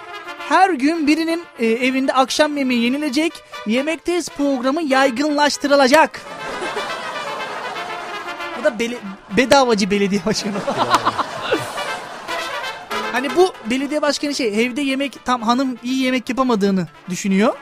[0.48, 3.32] Her gün birinin e, evinde akşam yemeği yenilecek.
[3.66, 6.20] Yemekteyiz programı yaygınlaştırılacak.
[8.60, 8.98] Bu da bele-
[9.36, 10.52] bedavacı belediye başkanı.
[13.12, 17.54] hani bu belediye başkanı şey evde yemek tam hanım iyi yemek yapamadığını düşünüyor.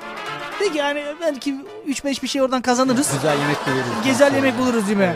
[0.59, 1.55] Peki yani belki
[1.88, 3.11] 3-5 bir şey oradan kazanırız.
[3.12, 4.05] Güzel yemek veririz.
[4.05, 5.14] Gezel yemek buluruz değil mi?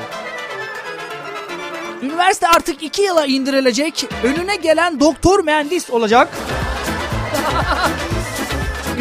[2.02, 4.06] Üniversite artık iki yıla indirilecek.
[4.24, 6.28] Önüne gelen doktor mühendis olacak.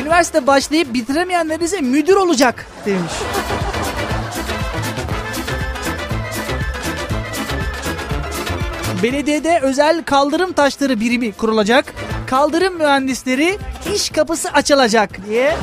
[0.01, 3.11] Üniversite başlayıp bitiremeyenler ise müdür olacak demiş.
[9.03, 11.93] Belediyede özel kaldırım taşları birimi kurulacak.
[12.27, 13.57] Kaldırım mühendisleri
[13.95, 15.55] iş kapısı açılacak diye.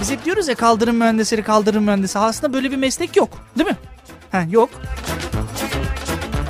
[0.00, 2.18] Biz hep diyoruz ya kaldırım mühendisleri kaldırım mühendisi.
[2.18, 3.76] Aslında böyle bir meslek yok değil mi?
[4.32, 4.70] Ha, yok.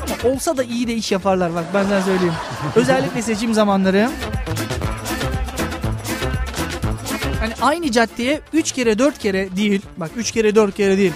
[0.02, 2.34] Ama olsa da iyi de iş yaparlar bak ben sana söyleyeyim.
[2.76, 4.10] Özellikle seçim zamanları.
[7.40, 9.82] Hani aynı caddeye 3 kere 4 kere değil.
[9.96, 11.12] Bak 3 kere 4 kere değil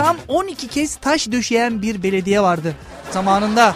[0.00, 2.74] tam 12 kez taş döşeyen bir belediye vardı
[3.10, 3.74] zamanında.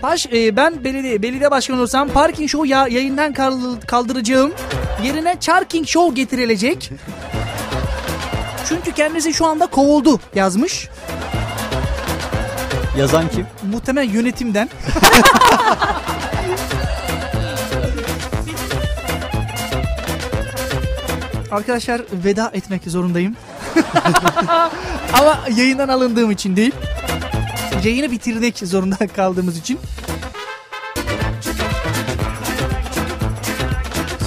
[0.00, 3.32] Taş, e, ben belediye, belediye başkanı olsam parking show ya, yayından
[3.86, 4.52] kaldıracağım.
[5.04, 6.90] Yerine charking show getirilecek.
[8.68, 10.88] Çünkü kendisi şu anda kovuldu yazmış.
[12.98, 13.46] Yazan kim?
[13.72, 14.68] Muhtemelen yönetimden.
[21.52, 23.36] Arkadaşlar veda etmek zorundayım.
[25.12, 26.72] Ama yayından alındığım için değil.
[27.84, 29.78] Yayını bitirmek zorunda kaldığımız için.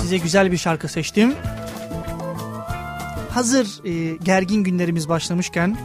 [0.01, 1.33] Size güzel bir şarkı seçtim.
[3.31, 5.77] Hazır e, gergin günlerimiz başlamışken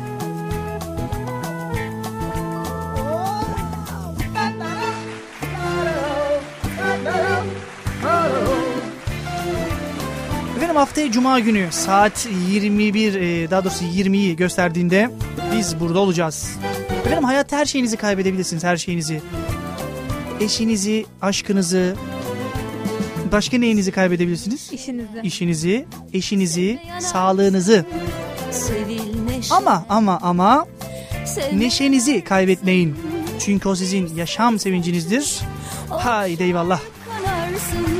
[10.80, 15.10] haftaya Cuma günü saat 21 e, daha doğrusu 20'yi gösterdiğinde
[15.56, 16.50] biz burada olacağız.
[17.00, 19.20] Efendim hayatta her şeyinizi kaybedebilirsiniz her şeyinizi.
[20.40, 21.96] Eşinizi, aşkınızı,
[23.32, 24.72] başka neyinizi kaybedebilirsiniz?
[24.72, 25.08] İşinizi.
[25.22, 27.84] İşinizi, eşinizi, sağlığınızı.
[29.50, 30.66] Ama ama ama
[31.52, 32.96] neşenizi kaybetmeyin.
[33.38, 35.40] Çünkü o sizin yaşam sevincinizdir.
[35.88, 36.80] Haydi eyvallah.
[37.24, 37.99] kanarsın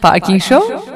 [0.00, 0.93] Parking Show